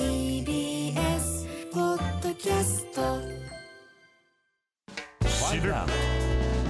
[0.00, 3.20] TBS ポッドキャスト
[5.28, 5.74] 知る。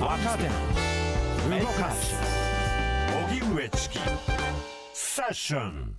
[0.01, 0.49] 若手。
[1.61, 2.17] 動かす。
[3.31, 3.99] 荻上チキ。
[4.93, 5.95] セッション。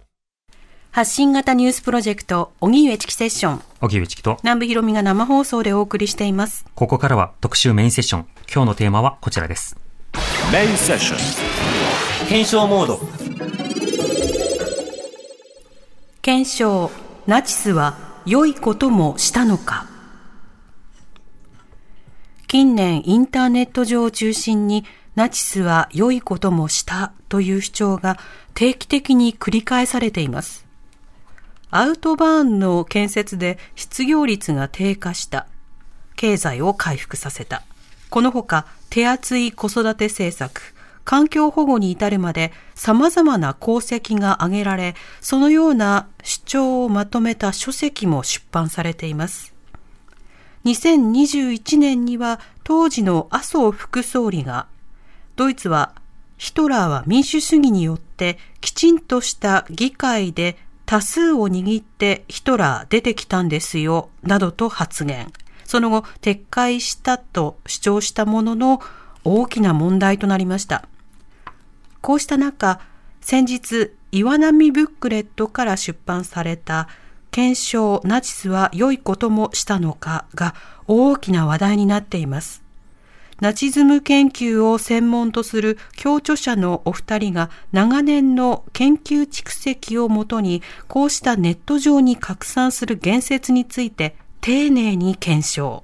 [0.91, 3.61] 発信型ニュースプロジェクト、荻上チキセッション。
[3.79, 6.65] 荻上チキと、南部ひろみが生放送でお送りしています。
[6.75, 8.27] ここからは特集メインセッション。
[8.53, 9.77] 今日のテーマはこちらです。
[10.51, 11.15] メインセッショ
[12.25, 12.27] ン。
[12.27, 12.99] 検証モード。
[16.21, 16.91] 検証、
[17.27, 19.85] ナチスは良いこともしたのか？
[22.47, 28.17] 近年インターネット上を中心にナチスは良いこともしたという主張が
[28.55, 30.65] 定期的に繰り返されています。
[31.69, 35.45] アウトバーンの建設で失業率が低下した。
[36.15, 37.61] 経済を回復させた。
[38.09, 49.53] このほか手厚い子育て政策、環境保護に至るまで様々な功績が挙げられ、そのような主張をまとめた書籍も出版されています。
[50.65, 54.67] 2021年には当時の麻生副総理が、
[55.35, 55.93] ドイツは
[56.37, 65.31] ヒトラーは民主主義によってきちんとした議会で多数を握ってヒトラー出てきたんですよ、などと発言。
[65.65, 68.81] その後撤回したと主張したものの
[69.23, 70.83] 大きな問題となりました。
[72.01, 72.79] こうした中、
[73.21, 76.89] 先日、岩波ブックレットから出版された
[77.31, 80.53] 検証ナチスは良いこともしたのかが
[80.87, 82.61] 大きな話題になっています。
[83.39, 95.83] ナチズム研究を専門とする共著者のお二人が長年の研究蓄積をもとにこうしたネット上に拡散する言説について丁寧に検証。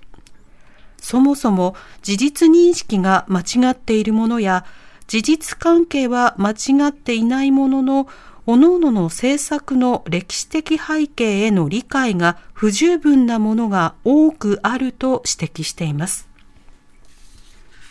[1.02, 4.66] そもそも事実認識が間違っているものや
[5.08, 8.08] 事実関係は間違っていないものの
[8.46, 16.30] 各々の政策の歴史的背景への理解が不十分なものが多くあると指摘しています。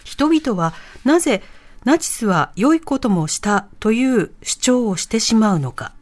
[0.05, 0.73] 人々は
[1.05, 1.43] なぜ
[1.85, 5.93] ナチスは良いこともしたという主張をしてしまうのか。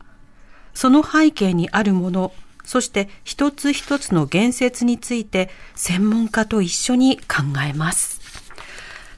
[0.72, 2.32] その背景にあるもの、
[2.64, 8.20] そして一つ一つの言説について専門家と一緒に考えます。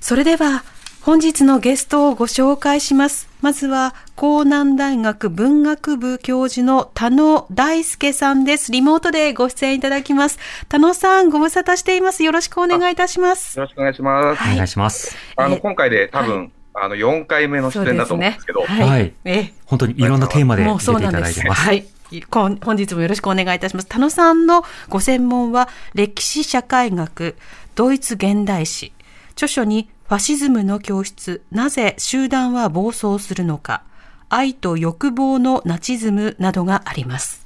[0.00, 0.64] それでは
[1.06, 3.28] 本日のゲストをご紹介します。
[3.40, 8.72] まずは江南大学文学部教授の田野大輔さんです。
[8.72, 10.40] リモートでご出演いただきます。
[10.68, 12.24] 田野さんご無沙汰しています。
[12.24, 13.56] よろしくお願いいたします。
[13.56, 14.42] よろしくお願いします。
[14.42, 15.16] はいお願いします。
[15.36, 18.88] あの、え今回で多分、あの、4回目の出演だと思うんですけど、はい。
[18.88, 21.22] はいえ本当にいろんなテーマで出ていたそうなんです。
[21.22, 21.60] だいてます。
[21.68, 21.86] はい。
[22.28, 23.86] こん本日もよろしくお願いいたします。
[23.86, 27.36] 田野さんのご専門は歴史社会学、
[27.76, 28.92] ドイツ現代史。
[29.36, 33.82] 著書にファシズムの教室、なぜ集団は暴走するのか、
[34.28, 37.44] 愛と欲望のナチズムなどがあります。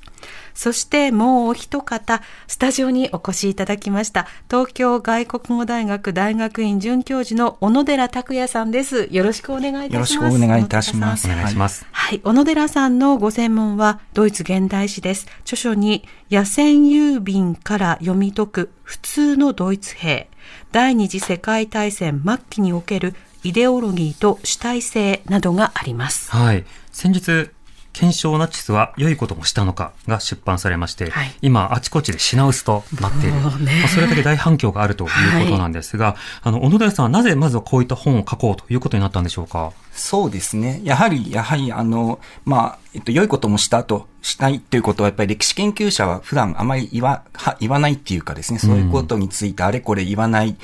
[0.53, 4.27] そしてもうお一方、スタジオにお越しいただきました。
[4.51, 9.09] 東京外国語大学大学院准教授の小野寺拓也さんです。
[9.11, 10.15] よろしくお願いいたします。
[10.17, 11.87] よろしくお願いいたしますお願いします。
[11.91, 12.21] はい。
[12.21, 15.27] 小野寺さんのご専門はドイツ現代史です。
[15.45, 20.29] 著書に野戦郵便から読み解く普通のドイツ兵、
[20.73, 26.31] 第二次世界大戦末期におけるイデオロギーと主体性などがあります。
[26.31, 26.65] はい。
[26.93, 27.51] 先日、
[27.93, 33.35] 検証ナチスは良いこともしたのかが出版されまして、はい今あちこちで品薄となっている。
[33.35, 39.73] ねまあそれだけ大反響があるということなんですが、あの、小野寺さんはなぜまずはこういった本を書こうということになったんでしょうか？
[39.91, 40.83] そうですね。
[40.85, 50.57] やはり、やはり、あの、まあ、えっと、良いこともしたと、したいということは、やっぱり歴史研究者は普段あまり言わ、は言わないっていうかですね、そういうことについてあれこれ言わない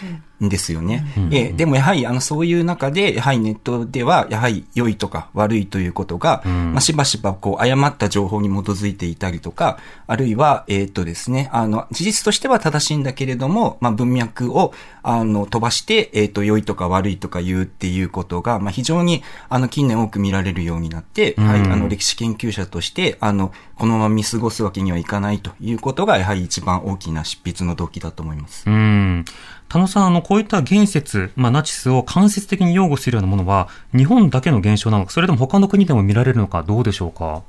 [0.44, 1.06] んですよね。
[1.30, 14.74] ええでもやはり、あの、そういう中で、やはりネットでは、やはり良いとか悪いということが、まあ、しばしば、こう、誤った情報に基づいていたりとか、あるいは、えっとですね、あの、事実としては正しいんだけれども、まあ、文脈を、
[15.08, 28.68] あの、飛ばして、えっと、良いとか悪いとか言うっていうことが、まあ、非常に、あの、近年多く見られるようになって、はい、あの、歴史研究者として、あの、このまま見過ごすわけにはいかないということが、やはり一番大きな執筆の動機だと思います。
[28.68, 29.24] うん。
[29.68, 37.42] 田野さん、あの、こういった言説、まあ、ナチスを間接的に擁護するようなものは、日本だけの現象なのか、それとも他の国でも見られるのか、どうでしょうか？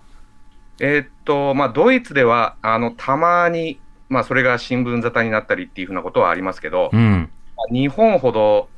[0.79, 7.29] えーっと、まあ、ドイツでは、あの、たまに、まあ、それが新聞沙汰になったりっていうふうなことはありますけど、うん。
[7.71, 8.69] 日本ほど、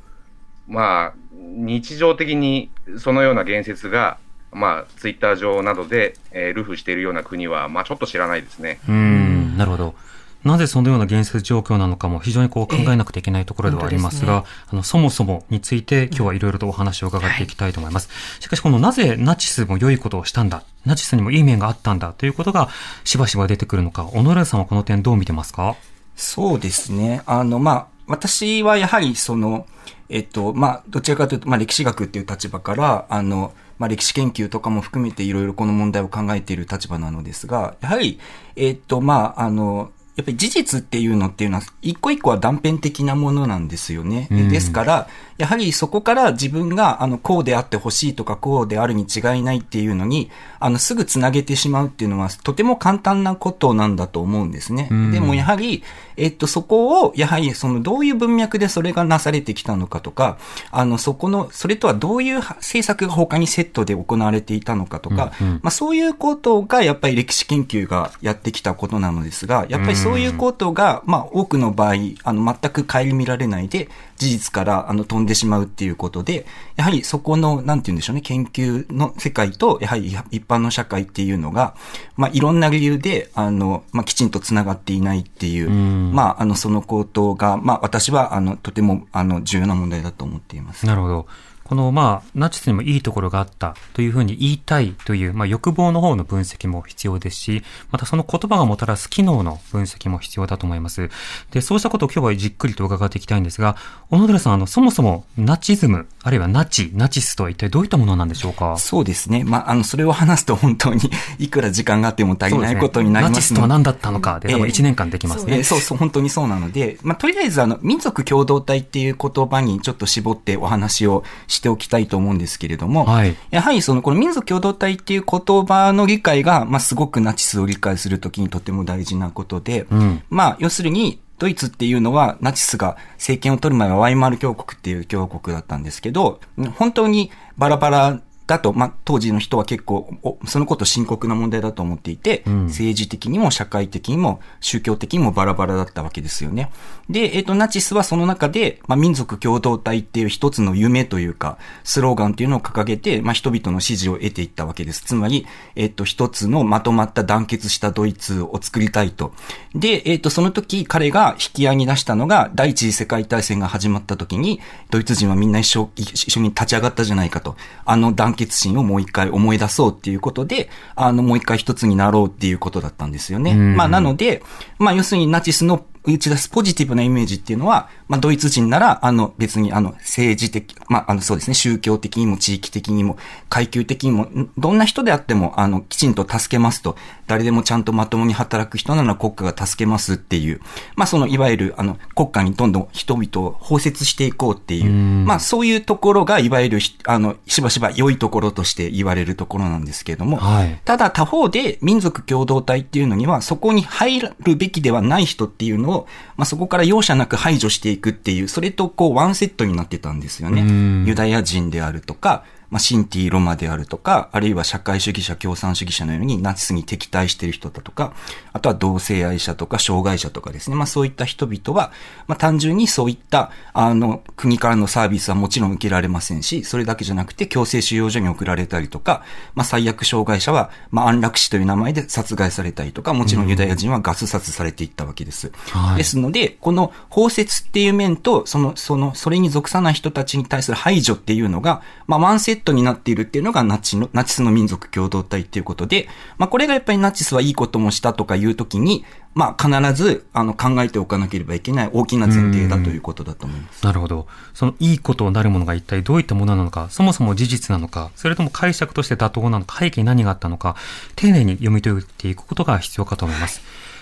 [0.68, 4.18] まあ、日常的にそのような言説が、
[4.52, 8.80] まあ、ツイッター上などで、えールフしているような国は、まあ、ちょっと知らないですね。
[8.88, 9.96] うん、なるほど。
[10.42, 18.10] なぜそのような現実状況なのかも非常にこう考えなくてはいけないところではありますが、あの、そもそもについて今日はいろいろとお話を伺っていきたいと思います。
[18.40, 22.70] しかしこのなぜナチスも良いことをしたんだ、ナチスにもいい面があったんだということが
[23.04, 25.76] しばしば出てくるのか、小野寺さんはこの点どう見てますか？
[26.16, 27.22] そうですね。
[27.26, 29.66] あの、まあ、私はやはりその、
[30.10, 38.20] えっと、まあ、どちらかというと、まあ、歴史学っていう立場から、あの、まあ、歴史研究とかも含めていろいろこの問題を考えている立場なのですが、やはり、
[38.56, 44.28] えっと、まあ、あの、やっぱり事実っていうのっていうのは、一個一個は断片的なものなんですよね。
[44.32, 45.08] うんですから、
[45.40, 54.90] やはりそこから自分が、あの、こうであってほしいとか、こうであるに違いないっていうのに、あの、すぐつなげてしまうっていうのは、とても簡単なことなんだと思うんですね。
[54.92, 55.82] うんでも、やはり、
[56.18, 60.38] えっと、そこを、やはり、その、どういう文脈でそれがなされてきたのかとか、
[60.72, 71.94] あの、そこの、それとはどういう政策が他にセットで行われていたのかとか、うんうんまあ、そういうことが、やっぱり歴史研究がやってきたことなのですが、やっぱりそういうことが、まあ、多くの場合、
[72.26, 73.88] あの、全く顧みられないで、
[74.20, 76.46] 事実から、あの、飛んでしまうっていうことで、
[76.76, 81.74] やはりそこの、なんて言うんでしょうね、研究の世界と、やはり一般の社会っていうのが、
[82.18, 90.86] まあ、いろんな理由で、あの、まあ、きちんと繋がっていないっていう、うんまあ、あの、そのことが、まあ、私は、あの、とても、あの、重要な問題だと思っています。
[90.86, 91.26] なるほど。
[91.70, 101.12] この、まあ、ナチスにもいいところがあったというふうに言いたいという、まあ、欲望の方の分析も必要ですし、またその言葉がもたらす機能の分析も必要だと思います。
[101.52, 103.76] で、そうしたことを今日はじっくりと伺っていきたいんですが、
[104.10, 108.76] 小野寺さん、あの、そもそもナチズム、あるいはナチ、ナチスとは一体どういったものなんでしょうか？
[108.80, 109.44] そうですね。
[109.44, 113.56] まあ、あの、それを話すと本当に、 いくら時間があっても足りないことになりナチますので。
[113.56, 115.58] スとは何だったのかで、多分ええ1年間できますね。
[115.58, 123.36] えーそうそう、本当にそうなので、まあ、とりあえず、あの、民族共同体っていう言葉にちょっと絞ってお話をしておきたいと思うんですけれども、はい。
[123.52, 130.22] やはりその、この民族共同体っていう言葉の理解が、まあ、すごくナチスを理解するときにとても大事なことで、うん。
[130.30, 136.42] まあ、要するに、ドイツっていうのは、ナチスが政権を取る前はワイマル共和国っていう共和国だったんですけど、
[136.76, 146.72] 本当にバラバラだと、まあ、当時の人は結構、おそのこと深刻な問題だと思っていて、うん政治的にも社会的にも宗教的にもバラバラだったわけですよね。
[147.10, 155.04] で、えっ、と、ナチスはその中で、まあ、民族共同体っていう一つの夢というか、スローガンっていうのを掲げて、まあ、人々の支持を得ていったわけです。
[155.04, 159.32] つまり、えっ、と、一つのまとまった団結したドイツを作りたいと。
[159.76, 164.60] で、えっ、と、その時彼が引き合いに出したのが、第一次世界大戦が始まった時に、
[164.90, 167.56] ドイツ人はみんな一緒一緒に立ち上がったじゃないかと。
[167.86, 173.54] あの団決心をもう一回思い出そうっていうことで、あの、もう一回一つになろうっていうことだったんですよね。
[173.54, 174.42] まあ、なので、
[174.78, 183.18] まあ、要するにナチスの打ち出すポジティブなイメージっていうのは、まあ、ドイツ人なら、あの、別に、あの、政治的、まあ、あの、そうですね、宗教的にも地域的にも、
[183.50, 186.98] 階級的にも、んどんな人であっても、あの、きちんと助けますと、
[187.28, 190.60] 誰でもちゃんとまともに働く人なら国家が助けますっていう、
[190.96, 195.26] まあ、その、いわゆる、あの、国家にどんどん人々を包摂していこうっていう、うん。
[195.26, 200.82] まあ、そういうところが、いわゆるひ、あの、しばしば良いところとして言われるところなんですけれども、はい。
[200.84, 206.08] ただ他方で民族共同体っていうのにはそこに入るべきではない人っていうのを、
[206.40, 211.06] まあ、そこから容赦なく排除していくっていう、それとこうワンセットになってたんですよねうん。
[211.06, 218.14] ユダヤ人であるとか、まあ、シンティ・ロマであるとか、あるいは社会主義者、共産主義者のようにナチスに敵対している人だとか、
[218.54, 220.76] あとは同性愛者とか障害者とかですね。
[220.76, 221.92] まあそういった人々は、
[222.28, 229.24] まあ単純にそういった、あの、国からのサービスはもちろん受けられませんし、それだけじゃなくて強制収容所に送られたりとか、
[229.56, 235.52] まあ最悪障害者は、まあ安楽死という名前で殺害されたりとか、もちろんユダヤ人はガス殺されていったわけです。
[235.72, 253.86] はいですので、この包摂っていう面と、その、その、それに属さない人たちに対する排除っていうのが、まあワンセットになっているっていうのがナチの、ナチスの民族共同体っていうことで、まあこれがやっぱりナチスはいいこともしたとかいうときに、まあ必ず、あの、考えておかなければいけない大きな前提だということだと思います。
[253.86, 254.28] なるほど。
[254.54, 260.76] そのいいことになるものが一体どういったものなのか、そもそも事実なのか、それとも解釈として妥当なのか、背景に何があったのか、
[261.16, 263.62] 丁寧に読み解いていくことが必要かと思います。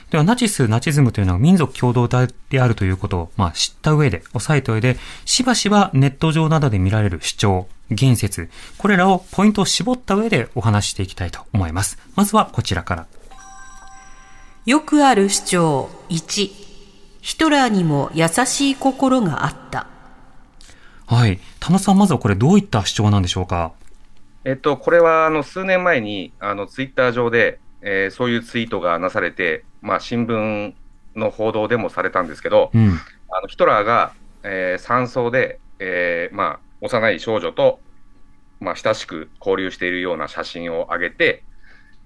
[0.10, 11.98] では、ナチス、ナチズムというのは民族共同体であるということを、まあ、知った上で、押さえた上で、しばしばネット上などで見られる主張、言説、これらをポイントを絞った上でお話ししていきたいと思います。
[12.16, 13.08] まずはこちらから。
[14.66, 16.52] よくある主張1
[17.22, 19.88] ヒトラーにも優しい心があった
[21.06, 21.40] はい。
[21.60, 23.72] 田野さん、まずはこれどういった主張なんでしょうか？
[24.44, 30.74] えっと、これは、あの、数年前に、あの、ツイッター上で、えーそういうツイートがなされて、まあ、新聞
[31.16, 33.00] の報道でもされたんですけど、うん。
[33.30, 34.12] あのヒトラーが、
[34.44, 37.80] えー山荘で、えーまあ、幼い少女と、
[38.60, 41.44] まあ、親しく交流しているような写真を上げて、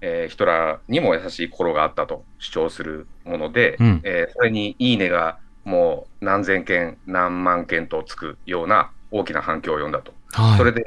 [0.00, 10.12] えーヒトラーにも優しい心があったと主張するもので、うんえーそれにいいねがもう何千件、何万件とつくような大きな反響を呼んだと。
[10.32, 10.58] はい。
[10.58, 10.82] それで、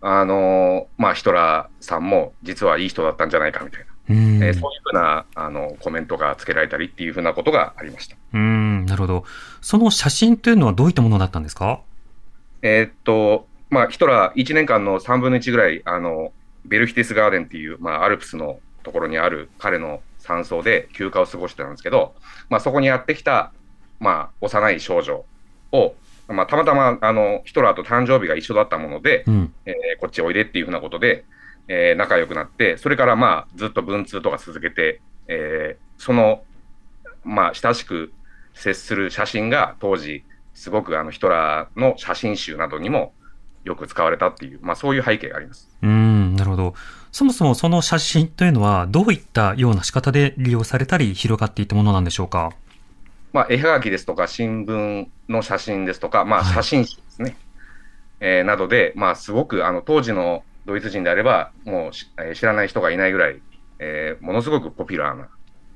[0.00, 4.42] あのーまあ、ヒトラーさんも実はいい人だったんじゃないかみたいな、うん。
[4.44, 8.16] えーそういうふうなあのコメントがつけられたりっていうふうなことがありました。
[8.34, 9.24] うん、なるほど。
[9.60, 11.80] その写真というのはどういったものだったんですか？
[12.66, 16.32] えーっと、まあ、ヒトラー1年間の3分の1ぐらい、あの、
[16.64, 22.14] ベルヒテスガーデンっていう、まあ、アルプスのところにある彼の山荘で休暇を過ごしてたんですけど、
[22.48, 23.52] まあ、そこにやってきた、
[24.00, 25.24] まあ、幼い少女
[25.70, 25.94] を、
[26.28, 29.52] まあ、たまたま、あの、ヒトラーと誕生日が一緒だったもので、うん。
[29.64, 31.24] えーこっちおいでっていうふうなことで、
[31.68, 36.42] えー仲良くなって、それからまあずっと文通とか続けて、えーその、
[37.24, 38.12] まあ親しく
[38.54, 40.24] 接する写真が当時、
[40.56, 43.12] すごくあのヒトラーの写真集などにも
[43.62, 45.68] よく使われたっていう、まあそういう背景があります。
[45.82, 46.74] うん、なるほど。
[47.12, 52.52] そもそもその写真というのはどういったような仕方で利用されたり広がっていったものなんでしょうか？
[53.32, 57.36] まあ絵はがきですとか新聞の写真ですとか、まあはい写真集ですね。
[58.20, 63.40] えーなどで、まあすごくあの当時のドイツ人であれば、もうし、えー知らない人がいないぐらい、
[63.78, 65.28] えーものすごくポピュラーな、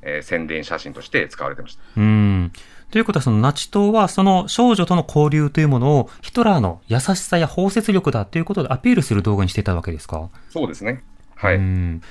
[0.02, 1.82] えー宣伝写真として使われてました。
[1.96, 2.52] うん。
[2.90, 10.28] ということは、そのナチ党は、その少女との交流というものを、ヒトラーの優しさや包摂力だということでアピールする動画にしていたわけですか？
[10.50, 11.02] そうですね。
[11.37, 11.56] はい。
[11.56, 12.02] うん。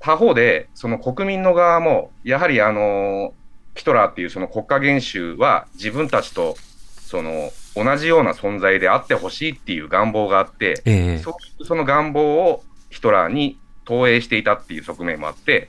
[0.00, 3.34] 他方で、その国民の側も、やはりあの
[3.74, 6.56] ヒトラーっていうその国家元首は自分たちと
[7.00, 15.68] その同じような存在であってほしいっていう願望があって、ええそういうその願望をヒトラーに投影していたっていう側面もあって、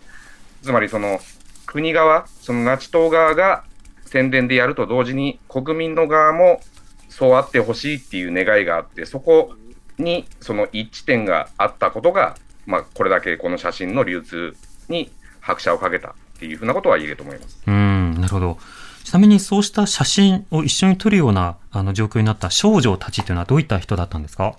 [0.62, 1.20] つまりその
[1.66, 3.64] 国側、そのナチ党側が
[4.08, 6.62] 宣伝でやると同時に国民の側も
[7.10, 9.54] そうあってほしいっていう願いがあって、そこ
[9.98, 12.36] にその一致点があったことが、
[12.66, 14.56] まあ、これだけこの写真の流通
[14.90, 17.60] に拍車をかけたっていうふうなことは言えると思います。
[17.66, 18.58] うん、なるほど。
[19.04, 24.56] ちなみにそうした写真を一緒に撮るようなあの状況になった少女たちというのはどういった人だったんですか？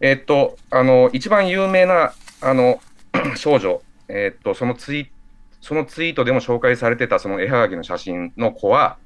[0.00, 2.80] えっと、あの、一番有名な、あの、
[3.36, 5.10] 少女、えっと、そのツイ、
[5.60, 8.96] そのツイートでも紹介されてたその絵はがきの写真の子は、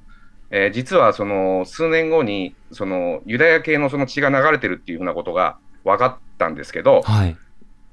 [0.51, 7.37] えー実はその数年後に、そのユダヤ系のその血が流れてるっていうふうなことが分かったんですけど、はい。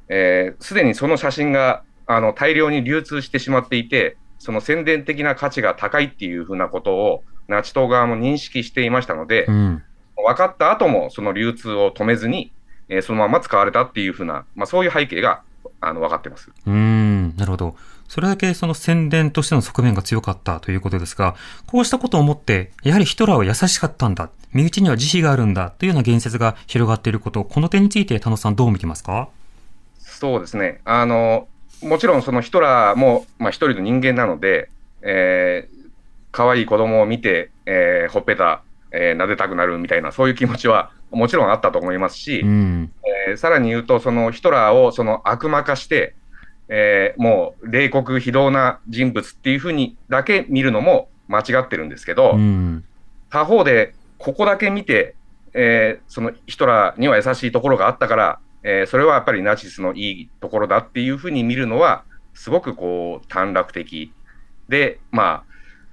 [0.10, 9.84] えーすでにその写真があの大量に流通してしまっていて、その宣伝的な価値が高いっていうふうなことを、ナチ党側も認識していましたので、うん。
[10.18, 12.52] 分かった後もその流通を止めずに、
[12.90, 15.44] えーそのまま使われたっていうふうな、まあ、そういう背景が
[15.80, 16.52] あの分かってます。
[16.66, 17.76] うーん、なるほど。
[18.10, 21.36] それだけその宣伝としての側面が強かったということですが、
[21.68, 29.30] こうしたことを思って、やはりヒトラーは優しかったんだ、身内には慈悲があるんだというような言説が広がっていること、この点について田野さんどう見てますか？
[30.00, 30.82] そうですね。
[30.86, 31.48] あの、
[31.84, 34.70] もちろんそのヒトラーも、まあ、一人の人間なので、
[35.02, 35.90] えー、
[36.32, 42.92] 可愛い子供を見て、えーほっぺた、えー撫でたくなるみたいな、そういう気持ちはもちろんあったと思いますし、うん。
[43.30, 46.16] えーさらに言うと、そのヒトラーをその悪魔化して、
[46.70, 52.84] えーもう冷酷非道な人物っていうふうにだけ見るのも間違ってるんですけど、うん。
[53.30, 55.16] 他方で、ここだけ見て、
[55.54, 64.14] えーそのヒトラーには優しいところがあったから、えーそれはやっぱりナチスのいいところだっていうふうに見るのは、すごくこう短絡的
[64.70, 65.44] で、まあ、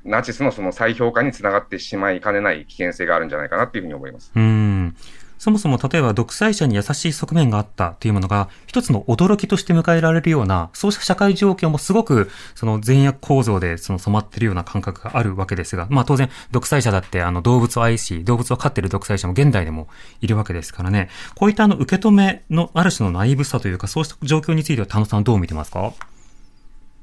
[0.04, 4.30] ナチスのその再評価につながってしまいかねない危険性があるんじゃないかなっていうふうに思います。
[4.34, 4.96] うん。
[5.38, 19.88] そもそも例えば独裁者に優しい側面があったというものが一つの驚きとして迎えられるような、そうした社会状況もすごくその善悪構造でその染まっているような感覚があるわけですが、まあ当然独裁者だってあの動物を愛し、動物を飼っている独裁者も現代でも
[20.20, 21.10] いるわけですからね。
[21.34, 25.92] こういったあの受け止めのある種のナイブさというか、そうした状況については田野さんどう見てますか？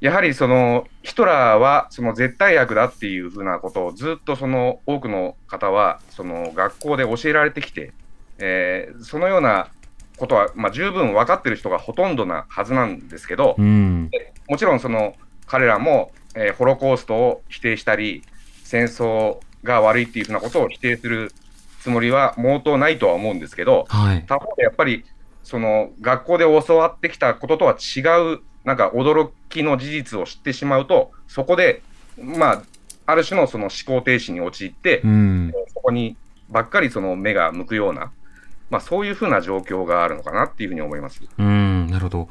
[0.02, 7.94] やはりそのヒトラーはその絶対悪だっていうふうなことをずっとその多くの方はその学校で教えられてきて、
[8.40, 9.68] えーそのような
[10.18, 14.12] ことは、まあ、十分分かってる人がほとんどなはずなんですけど、うん。
[14.48, 15.16] もちろんその
[15.48, 18.24] 彼らも、えーホロコーストを否定したり、
[18.64, 21.32] 戦争が悪いっていうふうなことを否定する
[21.80, 24.24] つもりは毛頭ないとは思うんですけど、はい。
[24.28, 25.04] 他方でやっぱり
[25.44, 28.00] その学校で教わってきたこととは違
[28.36, 31.82] う、なんか驚きの事実を知ってしまうと、そこで、
[32.18, 32.64] まあ、
[33.06, 35.54] ある種のその思考停止に陥って、うん。
[35.74, 36.16] そこに
[36.50, 38.14] ばっかりその目が向くような、
[38.74, 41.22] まあ、そういうふうな状況があるのかなっていうふうに思います。
[41.38, 42.30] うん、なるほど。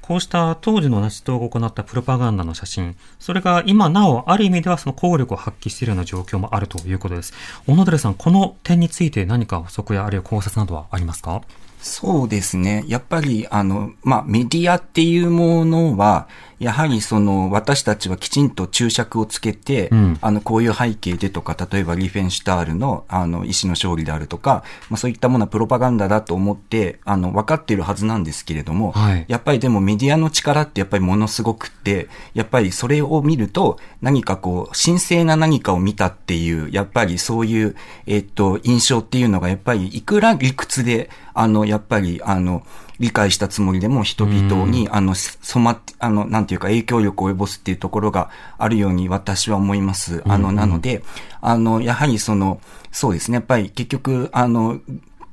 [0.00, 7.32] こうした当時のナチ党が行ったプロパガンダの写真、それが今なおある意味ではその効力を発揮しているような状況もあるということです。
[7.68, 11.42] 小野寺さん、この点について何か補足やあるいは考察などはありますか？
[11.80, 12.84] そうですね。
[12.86, 16.28] やっぱり、あの、まあ、メディアっていうものは、
[16.62, 20.18] やはりその、私たちはきちんと注釈をつけて、うん。
[20.20, 29.24] あの、こういう背景でとか、例えばリーフェンシュタールの、あの、意志の勝利であるとか、まあ、そういったものはプロパガンダだと思って、あの、分かっているはずなんですけれども、はい。
[29.26, 37.74] やっぱりでもメディアの力ってやっぱりものすごくって、やっぱりそれを見ると、何かこう、神聖な何かを見たっていう、やっぱりそういう、
[38.06, 42.62] えっと、印象っていうのが、やっぱりいくら理屈で、あの、やっぱり、あの、
[42.98, 50.22] 理解したつもりでも人々に、あの、染まって、あの、なんていうか影響力を及ぼすっていうところがあるように私は思います。
[50.26, 51.02] あの、なので、
[51.40, 54.80] あの、やはりその、そうですね、やっぱり結局、あの、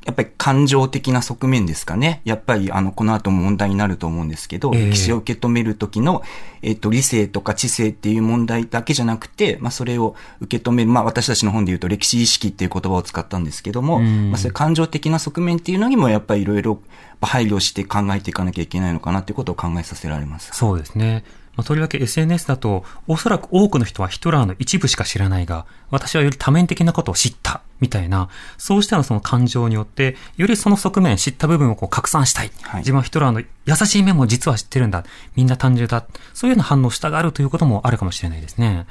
[0.09, 2.21] やっぱり感情的な側面ですかね。
[2.25, 6.23] やっぱり、あの、この後も問題になると思うんですけど、ええ歴史を受け止める時の、
[6.63, 16.81] えっと、理性とか知性っていう問題だけじゃなくて、まあ、それを受け止める、まあ、私たちの本で言うと歴史意識っていう言葉を使ったんですけども、うんまあ、そういう感情的な側面っていうのにも、やっぱりいろいろ
[17.21, 20.49] 配慮して考えていかなきゃいけないのかなっていうことを考えさせられます。
[20.53, 21.23] そうですね。
[21.59, 32.51] まあ、とりわけ SNS だと、おそらく多くの人はヒトラーの一部しか知らないが、私はより多面的なことを知った、みたいな、そうしたのその感情によって、よりその側面、知った部分をこう拡散したい。
[32.61, 35.03] はい自分はヒトラーの優しい面も実は知ってるんだ。
[35.35, 36.05] みんな単純だ。
[36.33, 38.85] そういうような反応をしたがるということもあるかもしれないですね。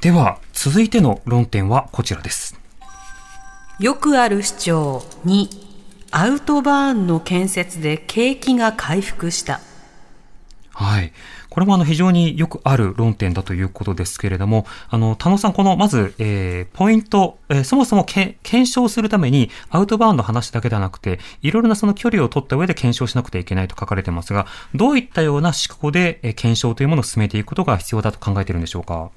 [0.00, 2.58] では、続いての論点はこちらです。
[3.78, 5.48] よくある主張2
[6.10, 9.60] アウトバーンの建設で景気が回復した
[10.76, 11.12] はい。
[11.56, 29.08] これもあの非常によくある論点だということですけれども、あの、田野さん、このまず、えー、ポイント、えーそもそもけ検証するためにアウトバーンの話だけではなくて、いろいろなその距離を取った上で検証しなくてはいけないと書かれてますが、どういったような思考で、えー検証というものを進めていくことが必要だと考えているんでしょうか？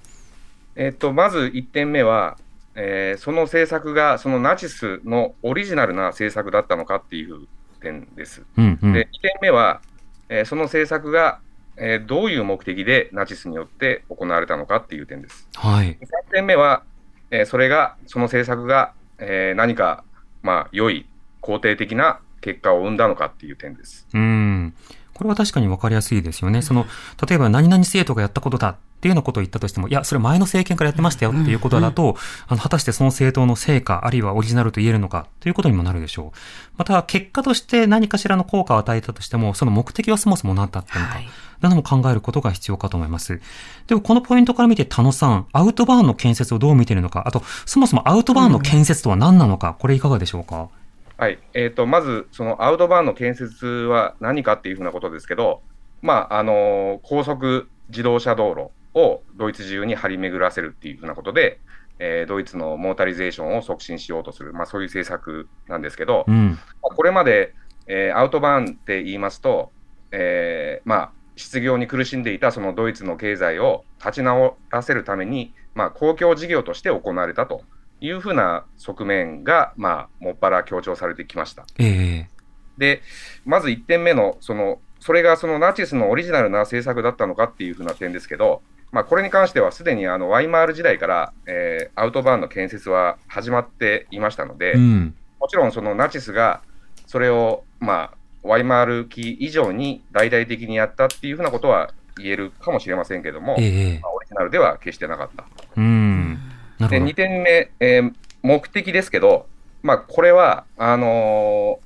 [0.77, 2.37] えっと、まず1点目は、
[2.73, 7.47] えーその政策がそのナチスのオリジナルな政策だったのかっていう
[7.81, 8.43] 点です。
[8.57, 8.93] うん、うん。
[8.93, 9.81] で2点目は、
[10.29, 11.41] えーその政策が、
[11.79, 15.47] えーどういう目的でナチスによって行われたのかっていう点です。
[15.55, 15.97] はい。
[16.01, 16.83] 3点目は、
[17.31, 20.03] えーそれが、その政策が、えー何か、
[20.43, 21.05] まあ、良い、
[21.41, 24.07] 肯定的な結果を生んだのかっていう点です。
[24.13, 24.73] うん。
[25.13, 26.61] これは確かに分かりやすいですよね。
[26.61, 26.85] その、
[27.27, 36.37] 例えば何々政党がやったことだっていうようなことを言ったとしても、いや、それ前の政権からやってましたよっていうことだと、あの、果たしてその政党の成果、あるいはオリジナルと言えるのかということにもなるでしょう。
[36.77, 41.13] また、結果として何かしらの効果を与えたとしても、その目的はそもそも何だったのか。
[41.15, 41.27] はい
[41.59, 43.41] なども考えることが必要かと思います。
[43.87, 50.69] では、このポイントから見て、田野さん、アウトバーンの建設をどう見ているのか、あと、そもそもアウトバーンの建設とは何なのか、これいかがでしょうか？
[51.17, 51.37] はい。
[51.53, 55.61] えっ、と、まず、そのアウトバーンの建設は何かっていうふうなことですけど、
[56.01, 61.59] まあ、あの高速自動車道路をドイツ中に張り巡らせるっていうふうなことで、
[61.99, 66.57] えードイツのモータリゼーションを促進しようとする、まあ、そういう政策なんですけど、うん。
[66.81, 67.53] これまで、
[67.87, 69.71] えーアウトバーンって言いますと、
[70.11, 77.63] えーまあ、失業に苦しんでいたそのドイツの経済を立ち直らせるために、まあ、公共事業として行われたと
[78.01, 81.65] いうふうな側面が、まあ、もっぱら強調されてきました。
[81.77, 82.39] ええ
[82.79, 83.01] で、
[83.45, 95.15] まず1点目の、その、それがそのナチスのオリジナルな政策だったのかっていうふうな点ですけど、まあ、これに関してはすでにあのワイマール時代から、えーアウトバーンの建設は始まっていましたので、うん。
[95.39, 96.61] もちろんそのナチスが
[97.07, 105.45] それを、まあ、ワイマール期以上に大々的にやったっていうふうなことは言えるかもしれませんけども、ええまあオリジナルでは決してなかった。
[105.75, 106.39] うん。
[106.79, 107.15] で、ほど2。
[107.15, 109.47] 点目、えー目的ですけど、
[109.83, 111.79] まあ、これは、あの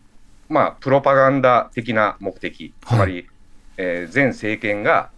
[0.49, 3.27] ーまあ、プロパガンダ的な目的、つまり、
[3.77, 5.09] えー前政権が、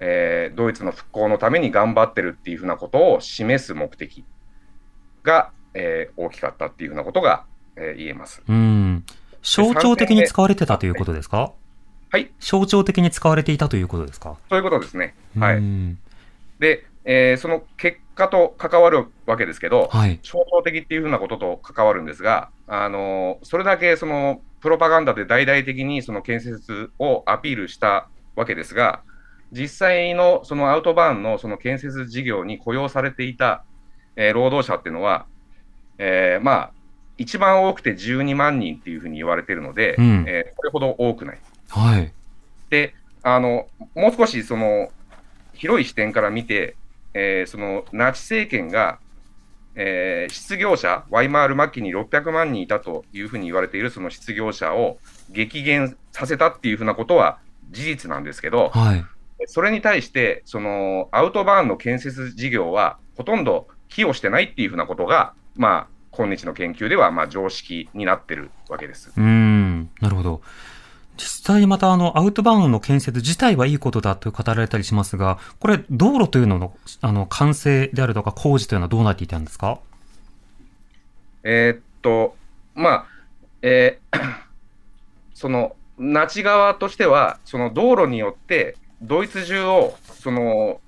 [0.00, 4.24] えードイツの復興のために頑張ってるっていうふうなことを示す目的
[5.22, 7.44] が、えー大きかったっていうふうなことが、
[7.76, 8.42] えー言えます。
[8.48, 9.04] うん。
[9.42, 11.52] 象徴的に使われてたということですか？
[12.10, 14.36] はい、象徴的に使われていたということですか？
[14.48, 15.14] そういうことですね。
[15.38, 15.56] はい。
[15.56, 15.98] うん
[16.58, 20.18] で、えーその結果と関わるわけですけど、はい。
[20.22, 29.02] 象徴的っていうふうなことと関わるんですが、あのそれだけそのプロパガンダで大々的にその建設をアピールしたわけですが、
[29.52, 33.64] 実際のそのアウトバーンのその建設事業に雇用されていた、
[34.16, 35.26] えー労働者っていうのは、
[35.98, 36.70] えーまあ、
[37.16, 41.38] 一番多くて12万人っていうふうに言われているので、うんえーそれほど多くない。
[41.68, 42.12] はい。
[42.70, 44.90] で、あの、もう少しその、
[45.54, 46.76] 広い視点から見て、
[47.14, 48.98] えーその、ナチ政権が、
[49.74, 54.98] えー失業者、ワイマール末期に600万人いたというふうに言われているその失業者を
[55.30, 57.38] 激減させたっていうふうなことは
[57.70, 59.04] 事実なんですけど、はい。
[59.46, 69.12] それに対して、そのアウトバーンの建設事業は、ほとんど寄与してないっていうふうなことが、まあ、今日の研究ではまあ常識になってるわけです。
[69.16, 70.40] うーん、なるほど。
[71.16, 79.80] 実際またあの、アウトバーンの建設自体はいいことだと語られたりしますが、これ、道路というのの、あの、完成であるとか工事というのはどうなっていたんですか？
[81.44, 82.36] えーっと、
[82.74, 83.06] まあ、
[83.62, 84.18] えー
[85.34, 90.80] その、那智側としては、その道路によって、ドイツ中を、その、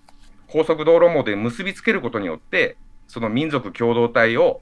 [0.49, 4.61] 高速道路網で結びつけることによって、その民族共同体を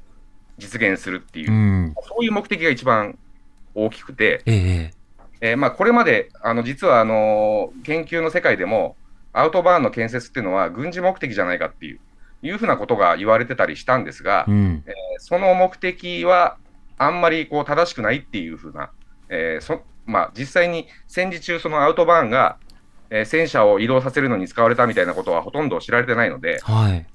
[0.59, 1.95] 実現するっていうう、ん。
[2.07, 3.19] そういう目的が一番
[3.75, 4.91] 大きくて、ええ
[5.41, 8.97] えーまあ、これまで、あの、実は、あの、研究の世界でも、
[9.33, 12.01] アウトバーンの建設っていうのは軍事目的じゃないかっていう、
[12.43, 14.85] いうふうなことが言われてたりしたんですが、うん。
[15.19, 16.57] その目的は
[16.97, 18.91] あんまりこう正しくないっていうふうな、
[19.29, 22.59] えーそまあ、実際に戦時中、そのアウトバーンが、
[23.11, 27.07] えー戦車を移動させるのに使われたみたいなことはほとんど知られてないので、はい。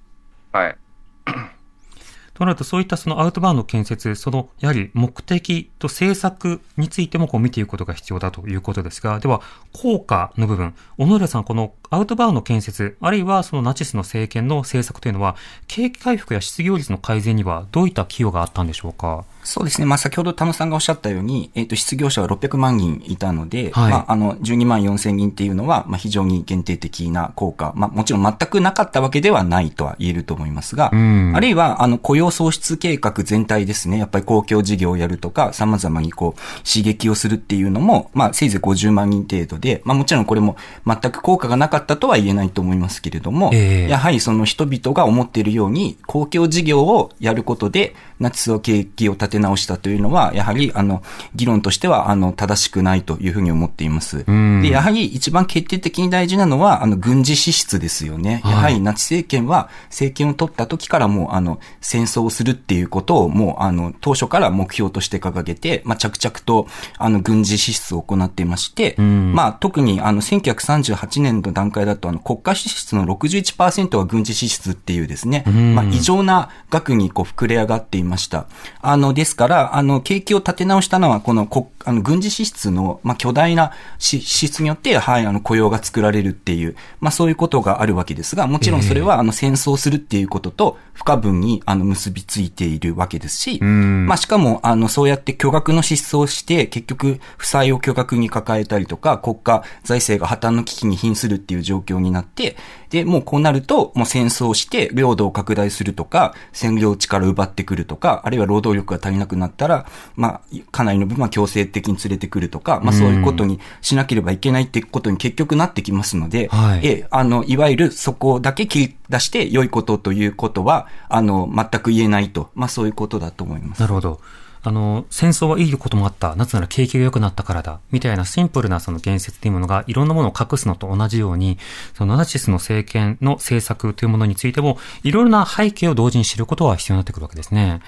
[0.51, 0.77] はい、
[2.33, 15.35] となると、そういったそのアウトバーンの建設、その、やはり目的と政策についてもこう見ていくことが必要だということですが、では、効果の部分、小野浦さん、このアウトバーンの建設、あるいはそのナチスの政権の政策というのは、
[15.67, 19.25] 景気回復や失業率の改善にはどういった寄与があったんでしょうか？
[19.43, 19.85] そうですね。
[19.85, 27.73] まあ、先ほど田野さんがおっしゃったように、えっ、と、失業者は600万人いたので、はいまあ、あの、12万4千人っていうのは、まあ、非常に限定的な効果。
[27.75, 33.97] まあ、もちろん全くなかったわけではないとは言えると思いますが、うんあるいは、あの、雇用創出計画全体ですね。
[33.97, 51.03] やっぱり公共事業をやるとか、様々にこう、刺激をするっていうのも、まあ、せいぜい50万人程度で、まあ、もちろんこれも全く効果がなかったとは言えないと思いますけれども、ええやはりその人々が思っているように、公共事業をやることで、ナチスの景気を立て直したというのは、やはり、あの、
[51.35, 54.23] 議論としては、あの、正しくないというふうに思っています。
[54.31, 54.61] ん。
[54.61, 58.41] で、やはり一番決定的に大事なのは、あの、軍事支出ですよね。
[58.45, 69.33] やはり、ナチ政権は、政権を取った時からもう、あの、戦争をするっていうことを、もう、あの、当初から目標として掲げて、まあ、着々と、あの、軍事支出を行っていまして、ん。
[69.33, 75.75] まあ、特に、あの、1938年の段階だと、あの、国家支出の61%は軍事支出っていうですね、ん。
[75.75, 78.45] まあ、異常な額にこう膨れ上がっていました。
[78.81, 94.05] あの、ですから、あの、景気を立て直したのは、この国、あの、軍事支出の、まあ、巨大な支支出によって、はい、あの、雇用が作られるっていう、まあ、そういうことがあるわけですが、もちろんそれは、あの、戦争するっていうことと、不可分に、あの、結びついているわけですし、ん。
[94.07, 102.55] まあ、しかも、あの、そうやって巨額の支出をして、結局、負債を巨額に抱えたりとか、国家財政が破綻の危機に瀕するっていう状況になって、
[102.89, 110.41] で、もうこうなると、もう戦争して、領土を拡大するとか、占領地から奪ってくるとか、あるいは労働力が足りなくなったら、まあ、
[110.71, 123.81] かなりの部分は強制的に連れてくるとか、まあ、そういうことにしなければいけないってことに結局なってきますので、はいええ、あの、いわゆるそこだけ切り出して良いことということは、あの、全く言えないと、まあ、そういうことだと思います。
[123.81, 124.21] なるほど。
[124.63, 126.35] あの、戦争はいいこともあった。
[126.35, 127.79] なぜなら景気が良くなったからだ。
[127.91, 131.57] みたいなシンプルなその言説っていうものがいろんなものを隠すのと同じように、
[131.93, 137.81] そのナチスの政権の政策というものについても、いろいろな背景を同時に知ることは必要になってくるわけですね。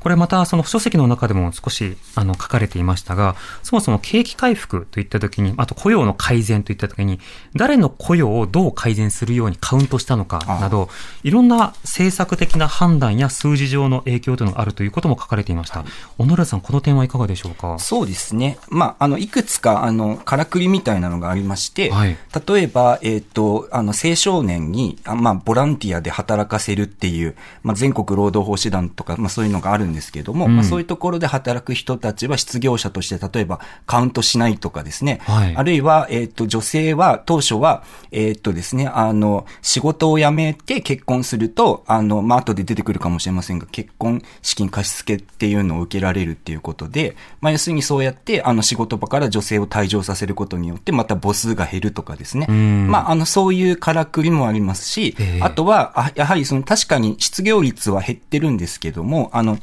[0.00, 7.20] これまたその書籍の中でも少しあの書かれていましたが、そもそも景気回復といった時に、あと雇用の改善といった時に、
[7.54, 10.88] 誰の雇用をどう改善するようにカウントしたのかなど、
[11.22, 15.84] いろんな政策的な判断や数字上の影響というのがあるということも書かれていました。
[16.22, 17.80] 小野寺さん、この点はいかがでしょうか？
[17.80, 18.56] そうですね。
[18.68, 35.20] まあ、あの、いくつか、あの、からくりみたいなのがありまして、はい例えば、えっ、と、あの、青少年に、あまあ、ボランティアで働かせるっていう、まあ、全国労働法師団とか、まあ、そういうのがあるんですけども、うんまあ、そういうところで働く人たちは失業者として、例えば、カウントしないとかですね。
[35.24, 52.46] はいあるいは、えっ、と、女性は、当初は、えっ、とですね、あの、仕事を辞めて結婚すると、あの、まあ、後で出てくるかもしれませんが、結婚資金貸し付けっていうのを受けられるっていうことで、まあ、要するにそうやって、あの、仕事場から女性を退場させることによって、また母数が減るとかですね。
[52.46, 59.58] んまあ、あの、そういうからくりもありますし、ええあとは、あやはりその、確かに失業率は減ってるんですけども、あの、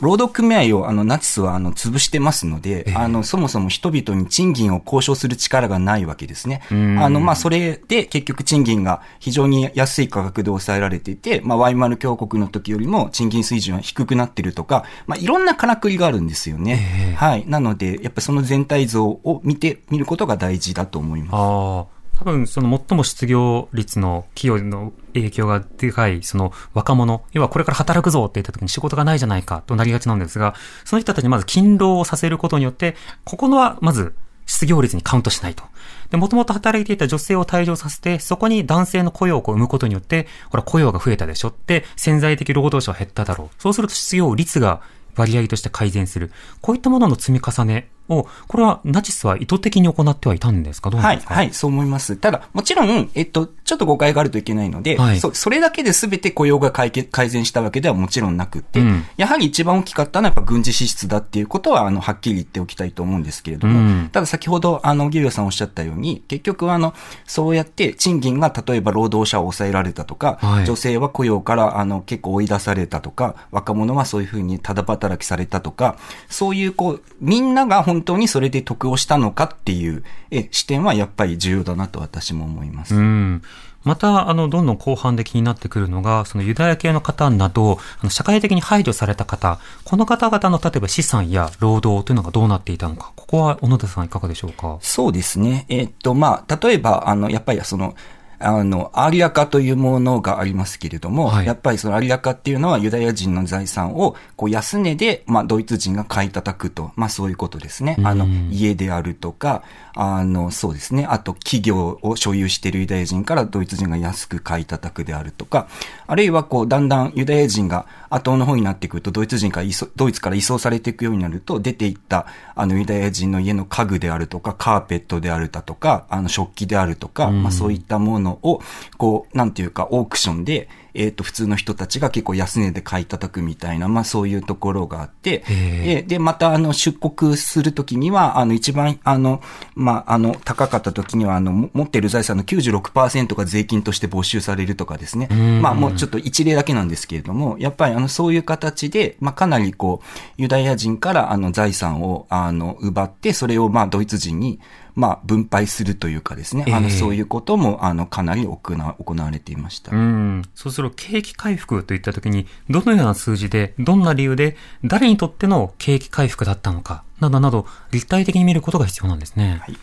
[0.00, 6.62] 労働組合をあのナチスはあの潰してますので、あのそもそも人々に賃金を交渉する力がないわけですね。
[6.72, 17.14] んあのまあそれで結局賃金が非常に安い価格で抑えられていて、まあワイマル峡谷の時よりも賃金水準は低くなってるとか、まあいろんなからくりがあるんですよね。
[17.16, 17.44] はい。
[17.46, 21.95] なので、やっぱその全体像を見てみることが大事だと思います。
[22.16, 34.14] 多分、その最も失業率の企業の影響がでかい、その若者、要はこれから働くぞって言った時に仕事がないじゃないかとなりがちなんですが、その人たちにまず勤労をさせることによって、ここのはまず
[34.46, 35.64] 失業率にカウントしないと。
[36.10, 43.62] で、もともと働いていた女性を退場させて、そこに男性の雇用をこう生むことによって、ほら、雇用が増えたでしょって、潜在的労働者は減っただろう。
[43.62, 44.80] そうすると失業率が
[45.16, 46.30] 割合として改善する。
[46.60, 50.90] こういったものの積み重ねを、これはナチスは意図的に行ってはいたんですか？
[50.90, 51.34] どうなはい、んですか？
[51.34, 52.16] はい、そう思います。
[52.16, 55.20] ただ、もちろん、えっと、ちょっと誤解があるといけないので、はい。
[55.20, 59.04] そそれだけで全て雇用が改け改善したわけではもちろんなくて、うん。
[59.16, 64.08] やはり一番大きかったのはやっぱ軍事支出だっていうことは、あの、はっきり言っておきたいと思うんですけれども、うん。
[64.12, 66.94] ただ先ほど、あの、ギリオさんおっしゃったように、結局あの、
[67.26, 70.66] そうやって賃金が例えば労働者を抑えられたとか、はい。
[70.66, 75.96] 女性は雇用からあの、結構追い出されたとか、若者はそういうふうにただ働きされたとか、
[76.28, 82.94] そういうこう、みんなが本当にそれで得をしたのかっていう、え、視点はやっぱり重要だなと私も思います。
[82.94, 83.42] うん。
[83.84, 94.78] また、あの、どんどん後半で気になってくるのが、そのユダヤ系の方など、あの社会的に排除された方、この方々の例えば資産や労働というのがどうなっていたのか、ここは小野田さんいかがでしょうか？
[94.80, 95.66] そうですね。
[95.68, 97.94] えっと、まあ、例えば、あの、やっぱりその、
[98.38, 106.90] あの、アリアカというものがありますけれども、はいやっぱりそのアリアカっていうのはユダヤ人の財産を、こう、安値で、まあ、ドイツ人が買い叩くと。
[106.96, 107.96] まあ、そういうことですね。
[108.02, 109.62] あのうん、家であるとか、
[109.94, 111.06] あの、そうですね。
[111.08, 115.68] あと、企業を所有しているユダヤ人からドイツ人が安く買い叩くであるとか、
[116.06, 128.60] あるいは、こう、だんだんユダヤ人が後の方になってくると、ドイツ人からドイツから移送されていくようになると、出ていった、あの、ユダヤ人の家の家具であるとか、カーペットであるだとか、あの、食器であるとか、うんまあ、そういったものを、
[128.96, 139.42] こう、なんていうか、オークションで、えっ、と、普通の人たちが結構安値で買い叩くみたいな、まあ、そういうところがあって、へで、で、また、あの、出国するときには、あの、一番、あの、
[139.74, 145.26] まあ、あの、高かったときには、あの、も持ってる財産の96%が税金として没収されるとかですね。
[145.26, 154.60] んまあ、もうちょっと一例だけなんですけれども、やっぱり、あの、そういう形で、まあ、かなりこう、ユダヤ人から、あの、財産を、あの、奪って、それを、まあ、ドイツ人に、
[154.96, 159.94] まあ、分配するというかですね、あの、ええそういうことも、あの、かなり行わ行われていました。
[159.94, 160.42] うん。
[160.54, 169.60] そうすると、景気回復といったときに、どのような数字で、どんな理由で、誰にとっての景気回復だったのか、などなど、立体的に見ることが必要なんですね。
[169.62, 169.76] はい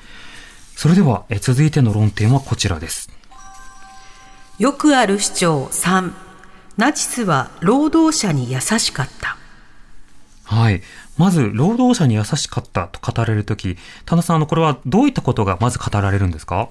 [0.76, 3.10] それでは、え続いての論点はこちらです。
[4.60, 6.12] よくある主張3
[6.78, 9.38] ナチスは労働者に優しかった
[10.43, 10.82] はい。
[11.17, 16.69] まず、労働者に優しかったと語られるとき、田野さん、あの、これはどういったことがまず語られるんですか？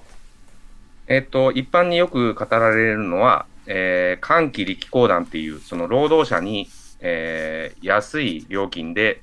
[1.07, 9.21] えっと、一般によく語られるのは、えー、寒気力公団っていう、その労働者に、えー安い料金で、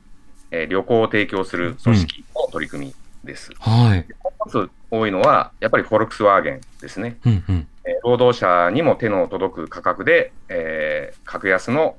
[0.51, 3.51] えー旅行を提供する組織の取り組みです。
[3.59, 4.07] はい。
[4.23, 7.19] もう一つ多いのは、やっぱりフォルクスワーゲンですね。
[7.27, 7.67] うんうん。
[7.85, 11.97] えー労働者にも手の届く価格で、えー格安の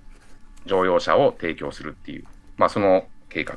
[0.66, 2.26] 乗用車を提供するっていう、
[2.58, 3.56] まあ、その計画。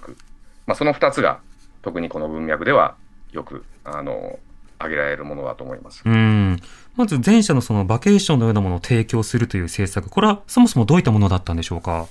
[0.67, 1.41] まあ、その二つが、
[1.83, 2.95] 特にこの文脈では
[3.33, 4.39] よく、あの、
[4.79, 6.03] 挙げられるものだと思います。
[6.05, 6.59] うん。
[6.97, 12.07] まず前者のそのバケーションのようなものを提供するという政策、これはそもそもどういったものだったんでしょうか？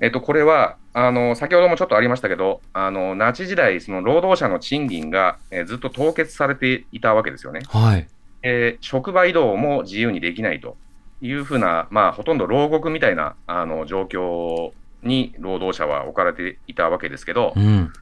[0.00, 7.60] えっと、これは、あの、先ほどもちょっとありましたけど、あの、ナチ時代、その労働者の賃金が、えーずっと凍結されていたわけですよね。
[7.68, 8.06] はい。
[8.42, 10.76] えー職場移動も自由にできないと
[11.22, 14.72] いうふうな、まあ、ほとんど牢獄みたいなあの状況
[15.06, 17.92] に労働者は置かれていたわけですけどう、ん。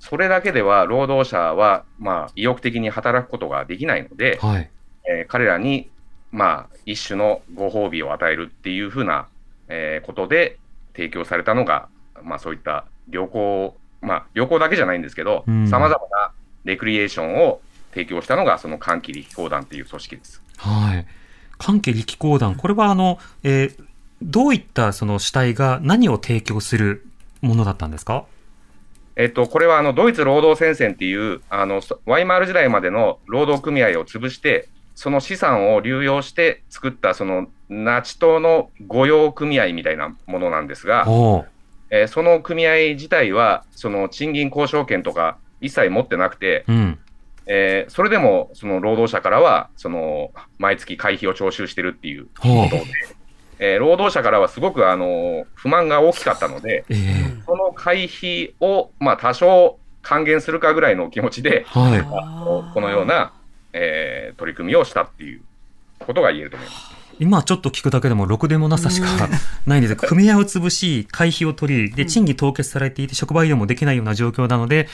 [0.00, 4.70] それだけでは労働者は、まあ、意欲的に働くことができないので、はい。
[5.08, 5.90] えー彼らに、
[6.30, 9.26] まあ、一種のご褒美を与えるっていうふうな、
[9.68, 10.58] えーことで
[10.94, 11.88] 提供されたのが、
[12.22, 16.32] まあ、そういった旅行、まあ、旅行だけじゃないんですけど、うんさまざまな
[16.64, 20.42] レクリエーションを提供したのが、その歓喜力講団っていう組織です。
[20.56, 21.06] はい。
[21.58, 23.84] 関係力講談、これはあの、えー
[24.22, 27.06] どういったその主体が何を提供する
[27.40, 28.24] ものだったんですか？
[29.14, 41.04] えっと、これはあのドイツ労働戦線っていうあのそワイマール時代までの労働組合を潰して、その資産を流用して作ったそのナチ党の御用組合みたいなものなんですが、
[41.90, 46.98] えーその組合自体はその賃金交渉権とか一切持ってなくて、うん。
[47.46, 52.84] えーそれでもその労働者からはその毎月会費を徴収してるっていうことで、
[53.64, 62.02] えー労働者からはすごくあの不満が大きかったので、ええその会費を、まあ、多少還元するかぐらいの気持ちで、はい。
[62.74, 63.32] このような、
[63.72, 65.42] えー取り組みをしたっていう
[66.00, 66.90] ことが言えると思います。
[67.20, 69.06] 今ちょっと聞くだけでもろくでもなさしか
[69.66, 74.88] ないんですが、組合を潰し、会費を取り、で、賃金凍結されていて、職場移動もできないような状況なので、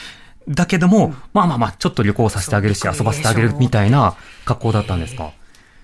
[0.48, 5.30] だけども、まあまあまあ、ちょっと旅行させてあげるし、遊ばせてあげるみたいな格好だったんですか？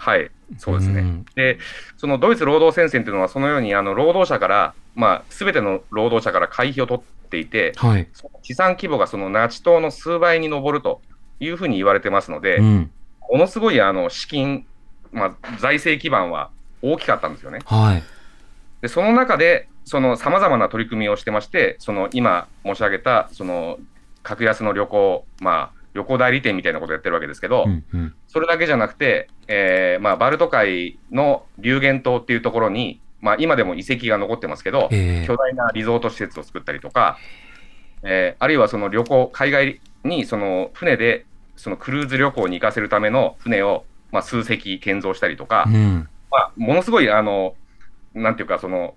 [0.04, 1.00] はい、そうですね。
[1.00, 1.58] んで、
[1.96, 8.06] そのドイツ労働戦線というのは、そのようにあの労働者から、まあ、すべての労働者から会費を取っていて、はい。
[8.42, 11.00] 資産規模がそのナチ党の数倍に上ると
[11.40, 12.90] いうふうに言われてますので、うん。
[13.30, 14.66] ものすごいあの資金、
[15.10, 16.50] まあ、財政基盤は
[16.82, 17.60] 大きかったんですよね。
[17.64, 18.02] はい。
[18.82, 23.78] で、その中で、その様々な取り組みをしてまして、その今申し上げた、その
[24.22, 28.14] 格安の旅行、まあ、旅行代理店みたいなことをやってるわけですけど、うんうん。
[28.26, 37.16] それだけじゃなくて、えーまあ、バルト海の流言島っていうところに、まあ、今でも遺跡が残ってますけど、ええ巨大なリゾート施設を作ったりとか、
[38.02, 41.24] えーあるいはその旅行、海外にその船で、
[41.56, 46.08] そのクルーズ旅行に行かせるための船を、まあ、数隻建造したりとか、うん。
[46.30, 47.54] まあ、ものすごい、あの、
[48.14, 48.94] なんていうか、その、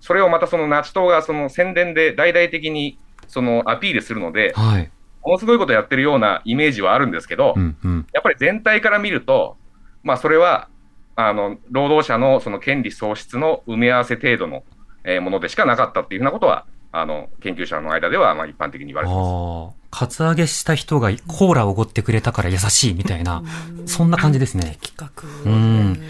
[0.00, 4.90] それをまたそのナチ党がその宣伝で大々的にそのアピールするので、はい。
[5.28, 8.06] ものすごいことやってるようなイメージはあるんですけど、うんうん。
[8.12, 9.56] やっぱり全体から見ると、
[10.02, 10.68] まあ、それは、
[11.16, 14.64] あの、労働者のその権利喪失の埋め合わせ程度の、
[15.04, 19.28] えーものでしかなかったっていうふうなことは、あの、研究者の間では、まあ、一般的に言われてます。
[19.28, 23.42] ああ、カツアゲした人がコーラをおごってくれたから優しいみたいな、
[23.86, 24.78] そんな感じですね。
[24.82, 26.00] 企画うん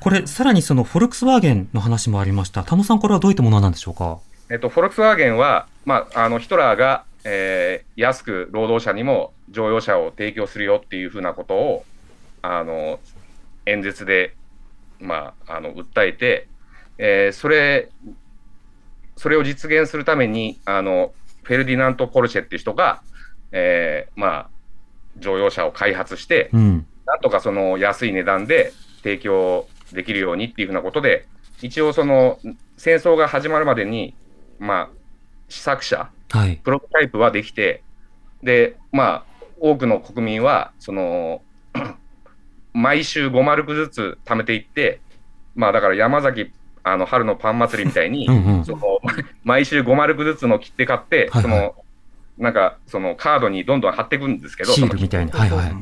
[0.00, 2.64] これ、さらにそのフォルクスワーゲンの話もありました。
[2.64, 4.18] 田野さん、これはどういったものなんでしょうか？
[4.50, 11.84] えっと、フォルクスワーゲンは、まあ、あの、ヒトラーが、えー安く労働者にも乗用車を提供するよっていうふうなことを、
[12.42, 13.00] あの、
[13.66, 14.34] 演説で、
[15.00, 16.48] まあ、あの、訴えて、
[16.98, 17.88] えーそれ、
[19.16, 21.12] それを実現するために、あの、
[21.44, 23.02] フェルディナント・ポルシェっていう人が、
[23.52, 24.50] えーまあ、
[25.18, 26.86] 乗用車を開発して、うん。
[27.06, 31.26] なんとかその安い値段で提供できるようにっていうふうなことで、
[31.62, 32.38] 一応その
[32.76, 34.14] 戦争が始まるまでに、
[34.58, 34.88] まあ、
[35.48, 36.56] 試作車、はい。
[36.56, 37.82] プロトタイプはできて、
[38.42, 39.24] で、まあ、
[39.60, 41.42] 多くの国民は、その、
[42.74, 45.00] 毎週5マルクずつ貯めていって、
[45.54, 49.00] まあだから山崎、あの、春のパン祭りみたいに、うんうんその、
[49.44, 51.74] 毎週5マルクずつの切手買って、はいはいその、
[52.36, 55.32] なんか、そのカードにどんどん貼っていくんですけど、シールみたいな。
[55.32, 55.74] はいはい。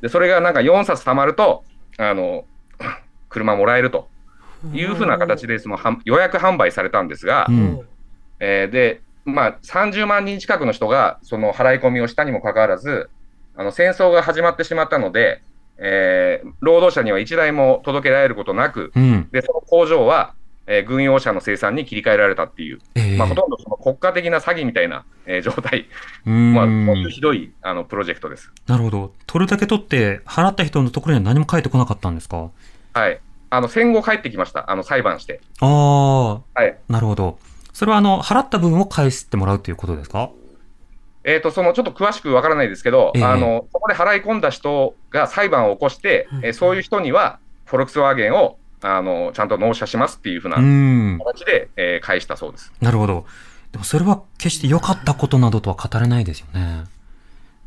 [0.00, 1.64] で、それがなんか4冊貯まると、
[1.96, 2.44] あの、
[3.30, 4.08] 車もらえると
[4.74, 7.80] いうふうな形でその販予約販売されたんですが、うん。
[8.40, 13.08] えーで、まあ、30万人近くの人がその払い込みをしたにもかかわらず、
[13.56, 15.42] あの戦争が始まってしまったので、
[15.78, 19.28] えー労働者には一台も届けられることなく、うん。
[19.32, 20.34] で、その工場は、
[20.66, 25.86] えー軍用車の生産に切り替えられたっていう、ええまあ、ほとんどその国家的な詐欺みたいな、えー状態、
[26.24, 28.50] まあ、そういうひどいあのプロジェクトです。
[28.66, 29.12] なるほど。
[29.26, 32.50] 取るだけ取って、払った人のところには何も返ってこなかったんですか？
[32.94, 33.20] はい。
[33.50, 34.70] あの、戦後帰ってきました。
[34.70, 35.40] あの、裁判して。
[35.60, 36.78] ああ、はい。
[36.88, 37.38] なるほど。
[37.72, 40.30] それはあの、払った分を返してもらうということですか？
[41.24, 50.56] えっ、と、その、ちょっと詳しくわからないですけど、ええあの、そこで払い込んだ人が裁判を起こして、えーそういう人には、フォルクスワーゲンを、あの、ちゃんと納車しますっていうふうな。
[51.24, 52.72] 形で、えー返したそうです。
[52.80, 53.24] なるほど。
[53.70, 56.84] でもそれは決して良かったことなどとは語れないですよね。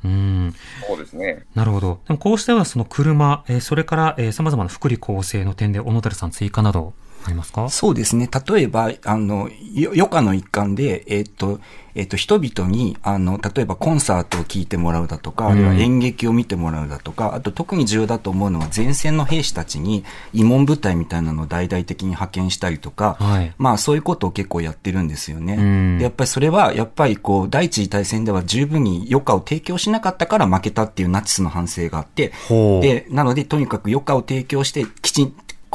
[0.04, 0.54] うーん。
[0.86, 1.46] そうですね。
[1.56, 2.02] なるほど。
[2.08, 6.94] でもこうしたようなその車、えーそれから、えー様々な福利厚生の点で、小野寺さん追加など
[7.26, 7.70] ありますか？
[7.70, 8.30] そうですね。
[8.48, 11.60] 例えば、あの、よ余暇の一環で、えっ、と、
[11.96, 23.54] えっ、と、人々に、あの、例えばコンサートを聴いてもらうだとか、あるいは演劇を見てもらうだとか、あと特に重要だと思うのは前線の兵士たちに慰問部隊みたいなのを大々的に派遣したりとか、はい。
[23.58, 25.56] まあそういうことを結構やってるんですよね。
[25.56, 32.34] うんでやっぱりそれは、やっぱりこう、第一次大戦では十分に余暇を提供しなかったから負けたっていうナチスの反省があって。
[32.82, 35.34] で、なのでとにかく余暇を提供して、きちん、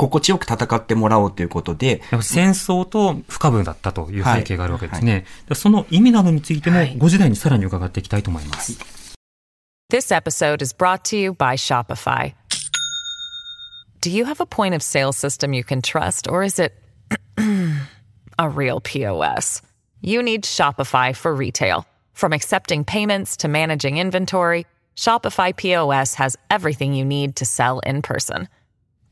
[0.09, 5.15] 心地よく戦ってもらおうということで、戦争と不可分だったという背景があるわけですね。
[5.15, 8.79] はでその意味などについても、5時台にさらに伺っていきたいと思います。
[9.93, 12.33] This episode is brought to you by Shopify.
[14.01, 16.73] Do you have a point of sale system you can trust, or is it
[18.39, 19.61] a real POS?
[20.01, 21.85] You need Shopify for retail.
[22.15, 28.01] From accepting payments to managing inventory, Shopify POS has everything you need to sell in
[28.01, 28.49] person.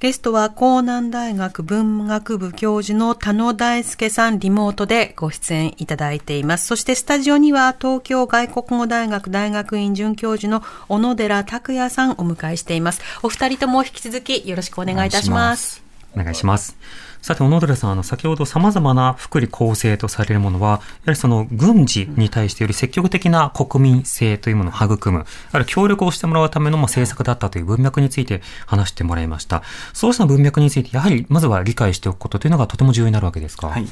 [0.00, 6.66] ゲストは、江南大学文学部教授の田野大輔さん、リモートでご出演いただいています。
[6.66, 13.00] そして、スタジオには、東京外国語大学大学院准教授の小野寺拓也さん、お迎えしています。
[13.22, 15.84] お二人とも引き続きよろしくお願いいたします。
[16.16, 16.76] お願いします。
[17.22, 25.20] さて、小野寺さん、あの、先ほど様々な福利厚生とされるものは、やはりその軍事に対してより積極的な国民性というものを育む、
[25.52, 29.62] あるいは協力をしてもらうためのまあ政策だったという文脈について話してもらいました。
[29.92, 33.68] そうした文脈について、やはりまずは理解しておくことというのがとても重要になるわけですか？
[33.68, 33.86] はい。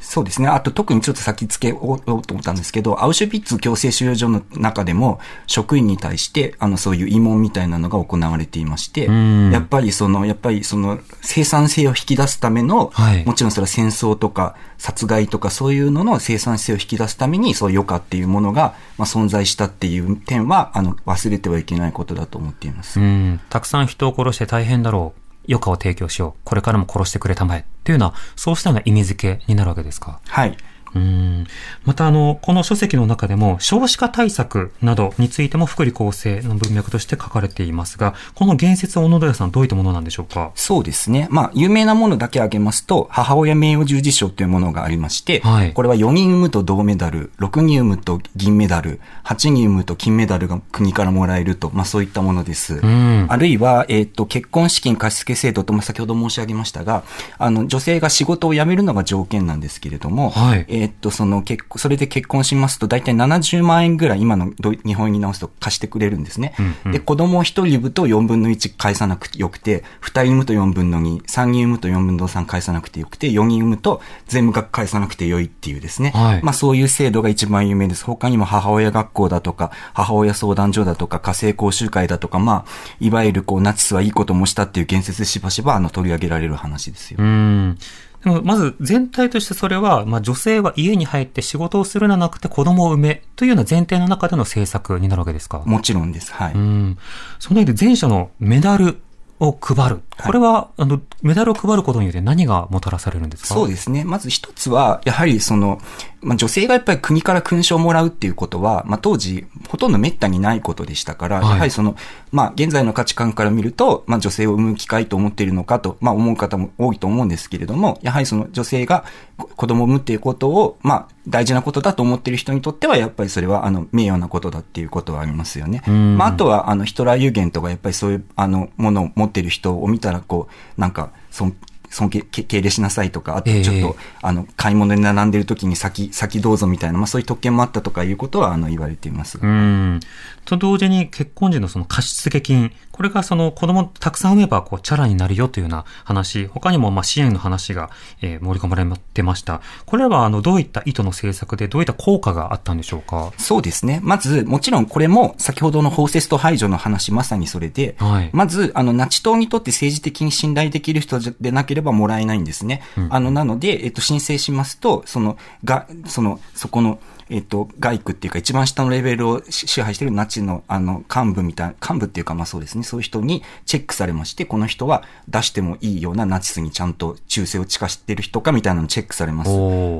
[0.00, 0.48] そうですね。
[0.48, 23.00] あと特にちょっと先付けようと思ったんですけど、アウシュビッツ強制収容所の中でも職員に対して、あの、そういう慰問みたいなのが行われていまして、んやっぱりその、やっぱりその生産性を引き出すための、はいもちろんそれは戦争とか殺害とかそういうのの生産性を引き出すために、そういう余暇っていうものが、まあ、存在したっていう点は、あの、忘れてはいけないことだと思っています。
[23.00, 25.27] うん、たくさん人を殺して大変だろう。
[25.48, 26.40] 余暇を提供しよう。
[26.44, 27.64] これからも殺してくれたまえ。
[27.84, 30.20] というような、そうしたような意味付けになるわけですか？
[30.26, 30.56] はい。
[30.94, 31.46] うん。
[31.84, 40.52] またあの、この書籍の中でも少子化対策などについても福利厚生の文脈として書かれていますが、この言説は小野寺さんどういったものなんでしょうか？
[40.54, 41.28] そうですね。
[41.30, 45.72] まあ、有名なものだけ挙げますと、母親名誉十字賞というものがありまして、はい。
[45.72, 52.80] これは4人産むと銅メダル、6人産むと銀メダル、8人産むと金メダルが国からもらえると、まあそういったものです。
[52.86, 53.26] ん。
[53.28, 57.02] あるいは、えっ、と、結婚資金貸付制度とも先ほど申し上げましたが、
[57.38, 60.64] あの、女性が仕事を辞めるのが条件なんですけれども、はい。
[60.68, 66.54] えっ、と、その結婚、それで結婚しますと、大体70万円ぐらい今のど日本円に直すと貸してくれるんですね。
[66.90, 76.12] で、子供を1人産むと4分の1返さなくてよくて、2人産むと4分の2、3人産むと4分の3返さなくてよくて、4人産むと全部額返さなくてよいっていうですね。
[76.14, 78.04] はいまあそういう制度が一番有名です。
[78.04, 82.70] 他にも母親学校だとか、母親相談所だとか、家政講習会だとか、まあ、
[83.00, 87.18] いわゆるこう、ナチスはいいこともしたっていう言説でしばしばあの取り上げられる話ですよ。
[87.20, 87.78] うん。
[88.24, 95.62] でも、まず全体としてそれは、まあ女性は家に入って仕事をするのなくて子供を産めというような前提の中での政策になるわけですか？
[95.64, 96.32] もちろんです。
[96.32, 96.54] はい。
[96.54, 96.98] うん。
[97.38, 98.98] その上で前者のメダル
[99.40, 100.00] を配る。
[100.20, 103.54] これは、あの、メダルを配ることによって何がもたらされるんですか？
[103.54, 104.02] そうですね。
[104.04, 105.80] まず一つは、やはりその、
[106.20, 111.96] まあ、女性がやっぱり国から勲章をもらうっていうことは、まあ、当時、ほとんど滅多にないことでしたから、はいやはりその、
[112.32, 119.04] まあ、現在の価値観から見ると、まあ、女性を産む機会と思っているのかと、まあ、思う方も多いと思うんですけれども、やはりその女性が
[119.36, 125.82] こ子供を産むっていうことを、まあ、大事なことだと思っている人にとっては、やっぱりそれは、あの、名誉なことだっていうことはありますよね。
[125.90, 131.54] んまあ、あとは、あの、ヒトラー有限とか、やっぱりそういう、あの、ものを持っている人を見たら、こう、なんか、尊
[131.90, 139.38] 尊敬、け敬礼しなさいとか、あとちょっと、ええあの、買い物に並んでる時に先、先どうぞみたいな、まあそういう特権もあったとかいうことは、あの、言われています。
[139.40, 140.00] うん。
[140.44, 147.90] と同時に結婚時のその貸付金、これがその子供たくさん産めばこうチャラになるよというような話、他にもまあ支援の話が、
[148.20, 148.84] えー盛り込まれ
[149.14, 149.60] てました。
[149.86, 153.32] これはあのどういった意図の政策でどういった効果があったんでしょうか？
[153.38, 154.00] そうですね。
[154.02, 162.82] まず、もちろんこれも、先ほどの包摂と排除の話、まさにそれで、はいまず、あの、ナチ党にとって政治的に信頼できる人でなければもらえないんですね。
[163.10, 166.98] あの、なので、えっと、申請しますと、その、が、その、そこの、
[167.30, 179.50] えっと、外区っていうか一番下のレベルを支支配しているナチの、あの、幹部みたいな、幹部っていうかまあそうですね、そういう人にチェックされまして、この人は出してもいいようなナチスにちゃんと忠誠を誓している人かみたいなのをチェックされます。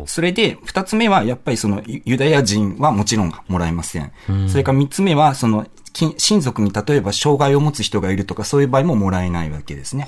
[0.06, 4.12] それで、二つ目は、やっぱりその、ユユダヤ人はもちろんもらえません。
[4.48, 5.77] それから三つ目は、その、き
[6.16, 10.06] 親族に例えば障害を持つ人がいるとか、そういう場合ももらえないわけですね。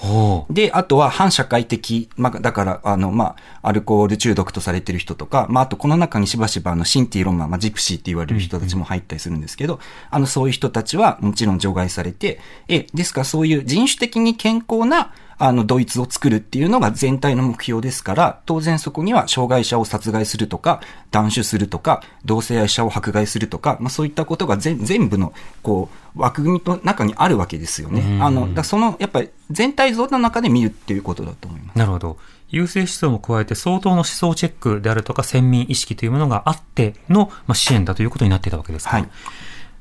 [0.51, 9.81] で、あとは反社会的、まあ、だから、あの、まあ、アルコール中毒とされている人とか、まあ、あとこの中にしばしば、あの、シンティロンマ、まあ、ジプシーって言われる人たちも入ったりするんですけど、
[10.11, 25.33] あの、そういう人たちはもちろん除外されて、え、ですからそういう人種的に健康な、あの、ドイツを作るっていうのが全体の目標ですから、当然そこには障害者を殺害するとか、断種するとか、同性愛者を迫害するとか、まあそういったことが全全部の、
[25.63, 28.19] こう、枠組みの中にあるわけですよね。
[28.23, 31.79] あの、だその、やっぱり全体像の中で見るっていうことだと思います。
[31.79, 32.19] なるほど。
[32.51, 38.97] 優勢思想も加えて相当の思想チェックであるとか先民意識というものがあっての、まあ、支援だということになっていたわけですか。
[38.97, 39.09] はい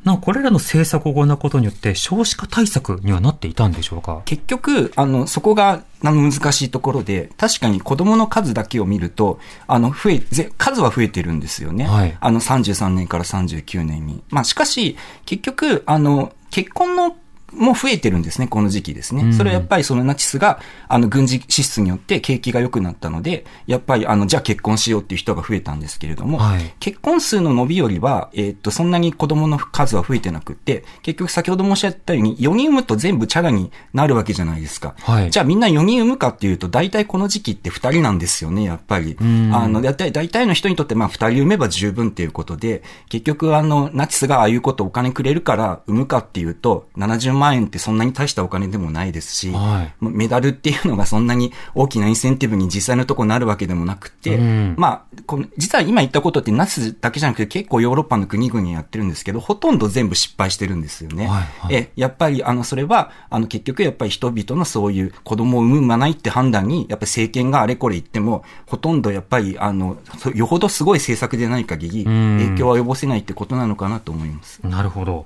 [0.05, 4.21] なおこれらの政策を行うことによって少子化対策にはなっていたんでしょうか？
[4.25, 11.85] 結局、あの、そこが、難しいところで、確かに子供の数だけを見ると、あの、増え、ぜ数は増えてるんですよね。
[11.85, 14.23] はいあの、33年から39年に。
[14.29, 14.95] まあ、しかし、
[15.25, 17.15] 結局、あの、結婚の、
[17.53, 19.23] も増えてるんですね、この時期ですね。
[19.23, 34.95] うんそれはやっぱりそのナチスが、あの、軍事支出によって景気が良くなったので、やっぱり、あの、じゃあ結婚しようっていう人が増えたんですけれども、はい結婚数の伸びよりは、えーっと、そんなに子供の数は増えてなくって、結局先ほど申し上げたように、4人産むと全部チャラになるわけじゃないですか。
[34.99, 39.17] はいじゃあみんな4人産むかっていうと、大体この時期って2人なんですよね、やっぱり。
[39.21, 61.27] んあの、大体、大体の人にとって、まあ2人産めば十分っていうことで、結局あの、ナチスがああいうことお金くれるから産むかっていうと、70万円ってそんなに大したお金でもないですし、はいメダルっていうのがそんなに大きなインセンティブに実際のところなるわけでもなくて、うんまあ、この実は今言ったことってナチスだけじゃなくて結構ヨーロッパの国々やってるんですけど、ほとんど全部失敗してるんですよね。
[61.27, 74.59] はいはいえやっぱり、あの、それは、あの、結局やっぱり人々のそういう子供を産む、産まないって判断に、やっぱり政権があれこれ言っても、ほとんどやっぱり、あの、そよほどすごい政策でない限り、ん影響は及ぼせないってことなのかなと思います。
[74.63, 75.25] なるほど。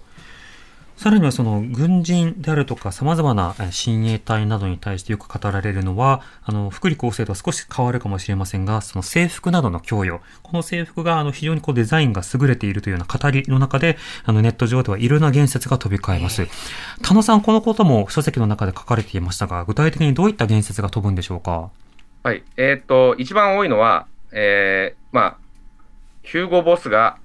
[1.03, 10.21] さらにはその軍人であるとか様々なえー親衛隊などに対してよく語られるのは、あの、福利厚生とは少し変わるかもしれませんが、その制服などの供与。
[10.43, 16.47] この制服があの非常にこうデザインが優れているというような語りの中で、あのネット上ではいろんな言説が飛び交います。
[17.01, 21.69] 田野さん、このことも書籍の中で書かれていましたが、具体的にどういった言説が飛ぶんでしょうか？
[22.23, 22.43] はい。
[22.55, 25.37] えーっと、一番多いのは、えー、まあ、
[26.21, 27.17] ヒューゴ・ボスが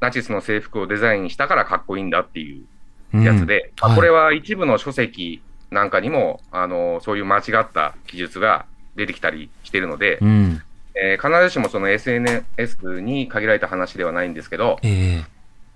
[0.00, 10.62] ナチスの制服をデザインしたからかっこいいんだっていうやつで、うんはいまあこれは一部の書籍なんかにも、あの、そういう間違った記述が出てきたりしてるので、うん。
[10.96, 15.24] えー必ずしもその SNS に限られた話ではないんですけど、ええ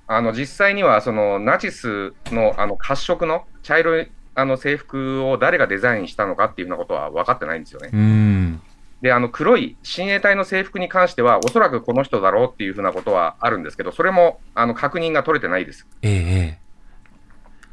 [0.07, 7.91] あの、実際にはそのナチスのあの褐色の茶色いあの制服を誰がデザインしたのかっていうようなことは分かってないんですよね。
[7.93, 8.61] うん。
[9.05, 15.87] で、あの黒い親衛隊の制服に関しては、おそらくこの人だろうっていうふうなことはあるんですけど、それもあの確認が取れてないです。
[16.01, 16.59] ええええ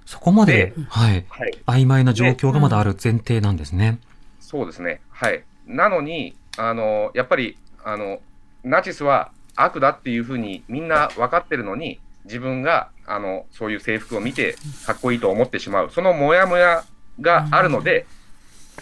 [0.05, 1.25] そこまでで、はい。
[1.29, 1.57] はい。
[1.67, 4.01] 曖昧な状況がまだある前提なんですね。
[4.41, 4.99] そうですね。
[5.09, 5.45] はい。
[5.67, 8.19] なのに、あの、やっぱり、あの、
[8.65, 15.91] ナチスは悪だっていうふうにみんな分かってるのに、自分が、あの、そういう制服を見て、かっこいいと思ってしまう。
[15.91, 16.83] そのモヤモヤ
[17.21, 18.05] があるので、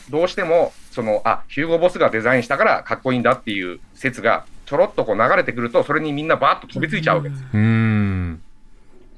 [0.10, 7.44] どうしても、その、あ、ヒューゴ・ボスがデザインしたからかっこいいんだっていう説が、ちょろっとこう流れてくると、それにみんなバーッと飛びついちゃうわけです。
[7.54, 8.42] うーん。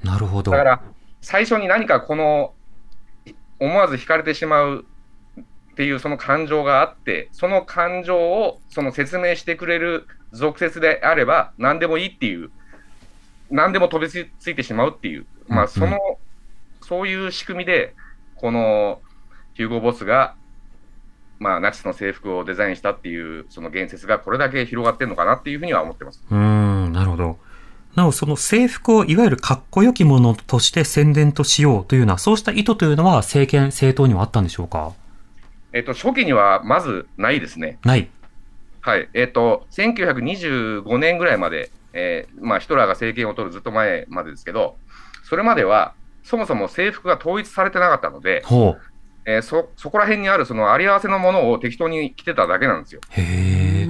[0.04, 0.52] なるほど。
[0.52, 0.82] だから、
[1.22, 2.54] 最初に何かこの、
[3.60, 4.86] 思わず惹かれてしまう
[5.72, 12.50] っていうその感情があって、その感情をその説明してくれる俗説であれば、何でもいいっていう、
[13.50, 16.00] 何でも飛びついてしまうっていう、まあ、その、
[16.82, 17.94] そういう仕組みで、
[18.36, 19.02] この
[19.54, 20.36] ヒューゴ・ボスが、
[21.42, 26.24] まあ、ナチスの制服をデザインしたっていう、その言説がこれだけ広がってるのかなっていうふうには思ってます。
[26.30, 27.40] うーん、なるほど。
[27.96, 34.94] なお、その制服をいわゆるかっこよきものとして宣伝としようというような、そうした意図というのは政権、政党にはあったんでしょうか？
[35.74, 37.80] えっと、初期にはまずないですね。
[37.84, 38.08] ない。
[38.82, 39.10] はい。
[39.16, 44.78] えっ、と、1925年ぐらいまで、えーまあ、ヒトラーが政権を取るずっと前までですけど、
[45.24, 48.91] それまでは、そもそも制服が統一されてなかったので、ほう。
[49.26, 53.02] えーそ、そこら辺にあるそのあり合わせのものを適当に着てただけなんですよ。
[53.12, 53.22] へ
[53.84, 53.88] え。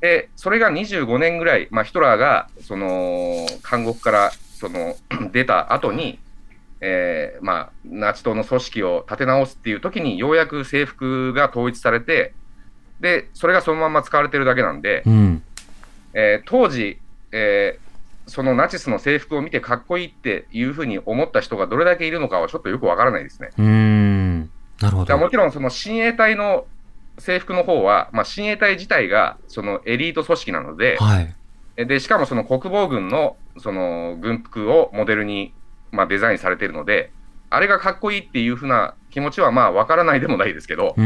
[0.00, 4.96] で、それが25年ぐらい、まあ、ヒトラーが、その、監獄から、その、
[5.32, 6.18] 出た後に、
[6.80, 12.34] えーまあ、ナチ党の組織を立て直すっていう時に、ようやく制服が統一されて、
[13.00, 15.42] で、それがそのまま使われてるだけなんで、うん。
[16.12, 16.98] えー当時、
[17.32, 17.84] えー
[18.26, 23.50] そのナチスの制服を見てかっこいいっていうふうに思った人がどれだけいるのかはちょっとよくわからないですね。
[23.58, 24.03] うーん。
[24.84, 25.18] なるほど。
[25.18, 26.66] もちろんその親衛隊の
[27.18, 31.34] 制服の方は、まあ、親衛隊自体がそのエリート組織なので、はい。
[31.76, 35.52] えでしかもその国防軍のその軍服をモデルに、
[35.90, 37.10] まあ、デザインされているので、
[37.50, 41.04] あれがかっこいいっていうふうな気持ちはまあわからないでもないですけどう、ー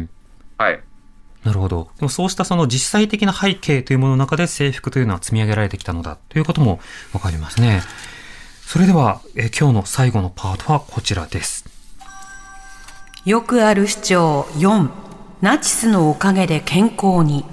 [0.00, 0.08] ん。
[0.56, 0.80] はい。
[1.44, 1.90] なるほど。
[1.98, 6.80] でもそうしたその実際的な背景というものの中で制服というのは積み上げられてきたのだということも
[7.12, 7.82] わかりますね。
[8.62, 11.77] それでは、えー今日の最後のパートはこちらです。
[13.24, 14.88] よくある主張4
[15.40, 17.44] ナチスのおかげで健康に。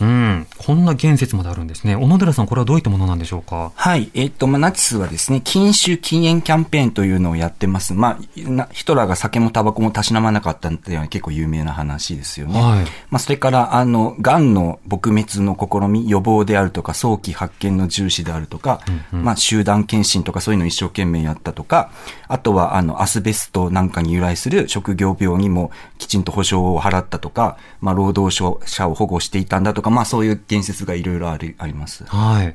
[0.00, 0.46] うん。
[0.58, 1.94] こんな言説まであるんですね。
[1.96, 3.72] 小野寺さん、これはどういったものなんでしょうか？
[3.74, 4.10] はい。
[4.14, 7.94] えっ、と、まあ、ナチスはですね、禁酒禁煙キャンペーンというのをやってます。
[7.94, 12.60] まあ、なヒトラーが酒もタバコもたしなまなかったっていうのは結構有名な話ですよね。
[12.60, 18.80] はいまあ、それから、あの、癌の撲滅の試み、予防であるとか、早期発見の重視であるとか、
[19.12, 21.90] まあ、集団検診とかそういうのを一生懸命やったとか、
[22.28, 32.04] あとは、あの、アスベストなんかに由来する職業病にもきちんと保証を払ったとか、まあ、労働者を保護していたんだとか、まあ、そういう言説がいろいろありあります。
[32.04, 32.54] はい。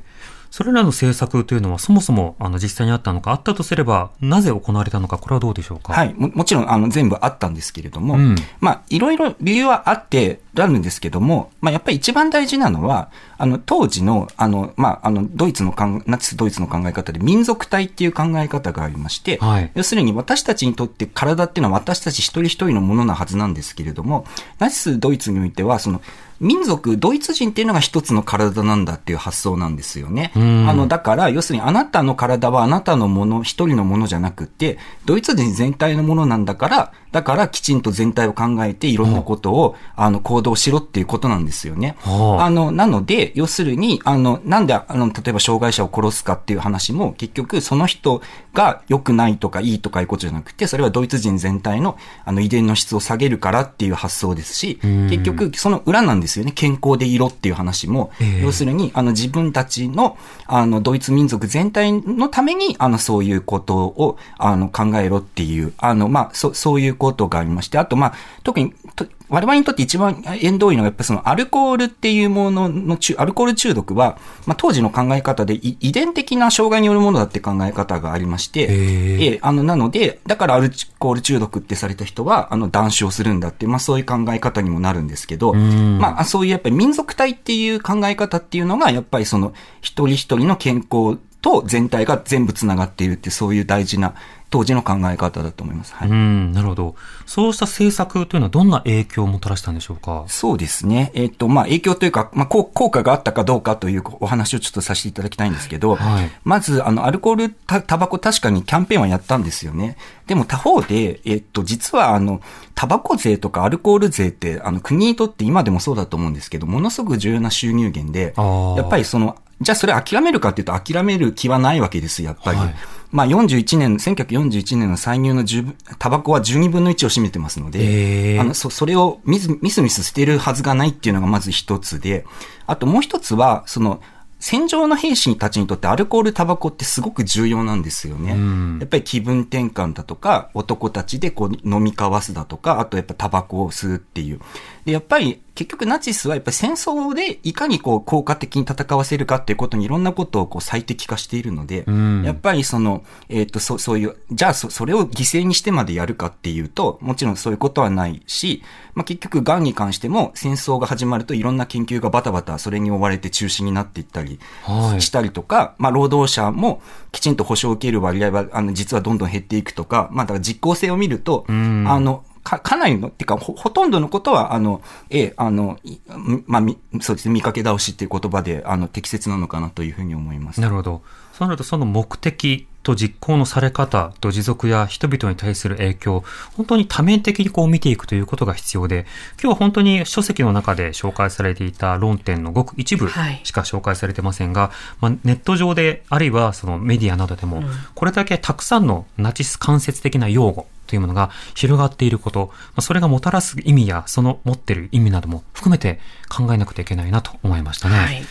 [0.50, 5.92] それらの政策というのはそもそもあの実際にあったのか、あったとすれば、なぜ行われたのか、これはどうでしょうか？
[5.92, 6.12] はい。
[6.14, 24.26] ももちろん、あの、全部あったんですけれども、うんまあ、いろいろ理由はあって、あるんですけども、まあ、やっぱり一番大事なのは、あの、当時の、あの、まあ、あの、ドイツの考ナチスドイツの考え方で民族体っていう考え方がありまして、はい要するに私たちにとって体っていうのは私たち一人一人のものなはずなんですけれども、
[24.58, 26.02] ナチスドイツにおいては、その、
[26.40, 30.32] 民族、ドイツ人っていうのが一つの体なんだっていう発想なんですよね。
[30.38, 41.96] んあの、だから、要するにあなたの体はあなたのもの、一人のものじゃなくて、ドイツ人全体のものなんだから、だからきちんと全体を考えていろんなことを、あの、行動しろっていうことなんですよね。
[42.00, 42.44] はあ。
[42.44, 48.22] あの、なので、要するに、あの、なんで、あの、例えば障害者を殺すかっていう話も、結局、その人
[48.54, 56.52] が良くないとかいいとかいうことじゃなくて、それはドイツ人全体の、あの、遺伝の質を下げるからっていう発想ですし、結局、その裏なんですよね。
[56.52, 58.42] 健康でいろっていう話も、ええ。
[58.42, 85.98] 要するに、あの、自分たちの、あの、ドイツ民族全体のために、あの、そういうことを、あの、考えろっていう、あの、まあ、そ、そういうことがありまして、あと、まあ、特に、と我々にとって一番縁遠いのが、やっぱりそのアルコールっていうものの中、アルコール中毒は、まあ、当時の考え方でい遺伝的な障害によるものだって考え方がありまして、へえええあの、なので、だからアルコール中毒ってされた人は、あの、断酒をするんだってまあ、そういう考え方にもなるんですけど、ん。
[85.98, 94.14] まあ、そういうやっぱり民族体っていう考え方っていうのが、やっぱりその、一人一人の健康と全体が全部つながっているって、そういう大事な、
[94.50, 95.94] 当時の考え方だと思います。
[95.94, 96.08] はい。
[96.08, 96.96] うん、なるほど。
[97.24, 100.24] そうした政策というのはどんな影響をもたらしたんでしょうか？
[100.26, 101.12] そうですね。
[101.14, 109.96] えっ、と、まあ、影響というか、まあ、効効果があったかどうかというお話をちょっとさせていただきたいんですけど、はいまず、あの、アルコール、た、タバコ確かにキャンペーンはやったんですよね。
[110.26, 112.40] でも他方で、えっ、と、実は、あの、
[112.74, 122.58] タバコ税とかアルコール税って、あの、国にとって今でもそうだと思うんですけど、ものすごく重要な収入源でやっぱりその、じゃあそれ諦めるかっていうと諦める気はないわけです、やっぱり。
[122.58, 122.74] はい
[123.12, 132.24] まあ41年、1941年の歳入の10タバコは12分の1を占めてますので、あの、そ、それをミスミスミス捨てるはずがないっていうのがまず一つで、
[132.66, 134.00] あともう一つは、その、
[134.40, 138.32] 戦場の兵士たちにとってアルコール、タバコってすごく重要なんですよね。
[138.32, 144.40] んやっぱり気分転換だとか、男たちでこう飲み交わすだとか、あとやっぱタバコを吸うっていう。
[144.86, 152.24] で、やっぱり結局ナチスはやっぱり戦争でいかにこう効果的に戦わせるかっていうことにいろんなことをこう最適化しているので、ん。
[152.24, 158.62] やっぱりその、えっ、と、そそういう、じゃあそ、それを犠牲にしてまでやるかっていうと、もちろんそういうことはないし、
[158.94, 165.02] まあ、結局、癌に関しても戦争が始まるといろんな研究がバタバタそれに追われて中止になっていったりはい。
[165.02, 166.80] したりとか、まあ、労働者も
[167.12, 171.86] きちんと保障を受ける割合は、あの、実はどんどん減っていくとか、まあ、だから実効性を見ると、ん。
[171.86, 175.98] あの、か、かなりの、っていうか、ほ、ほとんどのことは、あの、ええ、あの、い
[176.46, 180.60] まあ、み、そうですね、見かけ倒しっていう言葉で、あの、適切なのかなというふうに思います。
[180.60, 181.02] なるほど。
[181.32, 186.24] そうなると、その目的と実行のされ方と持続や人々に対する影響、
[186.56, 189.06] 本当に多面的にこう見ていくということが必要で、
[189.40, 194.70] 今日は本当に書籍の中で紹介されていた論点のごく一部はいしか紹介されてませんが、
[195.00, 197.62] まあ、ネット上で、あるいはそのメディアなどでも、
[197.94, 207.96] これだけたくさんのナチス間接的な用語、というものが広がっていること、まあそれがもたらす意味やその持っている意味なども含めて考えなくてはいけないなと思いましたね。
[207.96, 208.22] はい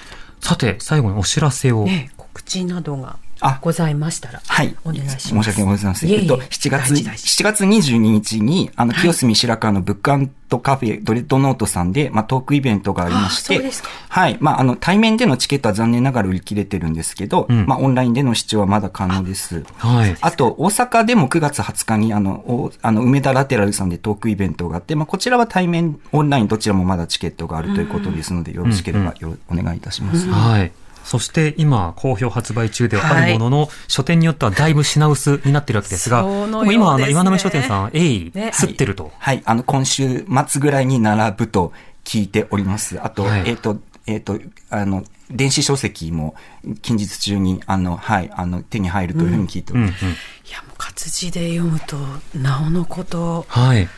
[0.42, 1.84] さて、最後にお知らせを。
[1.84, 3.18] ね、告知などがあ
[3.62, 4.76] ございましたら、はい。
[4.84, 5.28] お願いします。
[5.28, 6.10] 申し訳ございません。
[6.10, 10.12] いえっと、7月、大事大事7月22日に、あの、清澄白河のブック
[10.58, 13.62] カフェドレッドノートさんで、まあ、トークイベントがありまして、
[14.10, 14.38] はい。
[14.40, 19.64] まあ、あの、対面でのチケットは残念ながら売り切れてるんですけど、んまあ、オンラインでの視聴はまだ可能です。
[19.78, 20.18] はい。
[20.20, 30.28] あと、大阪でも9月20日に、あの、おあの、梅田ラテラルさんでトークイベントがあって、まあ、こちらは対面、オンラインどちらもまだチケットがあるということですので、よろしければよろ、お願いいたします。
[30.30, 30.72] はい。
[31.10, 39.12] そして今、好評発売中ではあるものの、書店によってはだいぶ品薄になっているわけですが、そうのでも今、あの、岩波書店さん、鋭意、ね吸ってると。
[39.18, 43.04] はい、あの、今週末ぐらいに並ぶと聞いております。
[43.04, 44.40] あと、はいえっ、と、えっ、と、
[44.70, 46.36] あの、電子書籍も
[46.84, 49.88] 近日中に、あの、はい、あの、手に入るというふうに聞いておうんうん。
[49.88, 50.06] ります。
[50.06, 50.08] い
[50.52, 51.98] や、もう活字で読むと、
[52.36, 53.90] なおのこと、はい。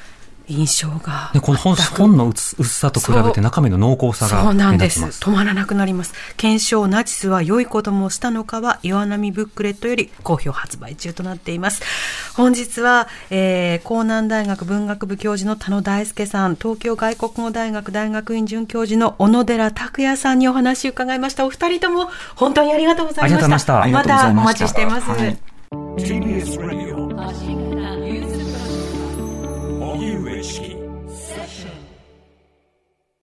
[0.47, 1.31] 印象が。
[1.33, 5.03] で、この本本の薄薄さと比べて中身の濃厚さがそうなんです。
[5.03, 6.13] 止まらなくなります。
[6.37, 11.81] 検証ナチスは良いこともしたのかは岩波ブックレットより好評発売中となっています。
[12.35, 21.45] 本日は、えー、江南大学文学部教授の田野大輔さん、東京外国語大学大学院准教授の小野寺拓也さんにお話を伺いました。
[21.45, 23.81] お二人とも本当にありがとうございました。
[23.81, 25.09] ありがとうございまたお待ちしています。
[25.09, 25.37] はい
[30.41, 30.80] She